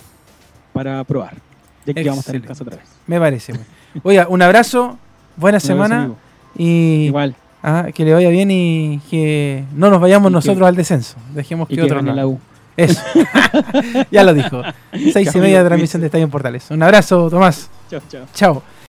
para 0.72 1.02
probar. 1.04 1.34
Ya 1.86 1.94
que 1.94 2.02
vamos 2.04 2.18
a 2.18 2.20
estar 2.20 2.36
en 2.36 2.42
casa 2.42 2.62
otra 2.62 2.76
vez. 2.76 2.86
Me 3.06 3.18
parece. 3.18 3.54
Oiga, 4.04 4.28
un 4.28 4.40
abrazo, 4.42 4.96
buena 5.36 5.56
Un 5.56 5.60
semana 5.62 6.10
y 6.56 7.06
Igual. 7.06 7.34
ah, 7.62 7.88
que 7.92 8.04
le 8.04 8.12
vaya 8.12 8.28
bien 8.28 8.50
y 8.50 9.00
que 9.10 9.64
no 9.74 9.90
nos 9.90 10.00
vayamos 10.00 10.28
Y 10.28 10.30
que- 10.30 10.34
nosotros 10.34 10.68
al 10.68 10.76
descenso. 10.76 11.16
Dejemos 11.34 11.66
que 11.68 11.74
que 11.76 11.82
otros 11.82 12.04
Eso. 12.80 13.02
ya 14.10 14.24
lo 14.24 14.32
dijo. 14.32 14.62
Seis 15.12 15.34
y 15.34 15.38
media 15.38 15.62
de 15.62 15.68
transmisión 15.68 16.00
de 16.00 16.06
Estadio 16.06 16.24
en 16.24 16.30
Portales. 16.30 16.70
Un 16.70 16.82
abrazo, 16.82 17.28
Tomás. 17.28 17.68
Chao, 17.90 18.00
chao. 18.08 18.26
Chao. 18.32 18.62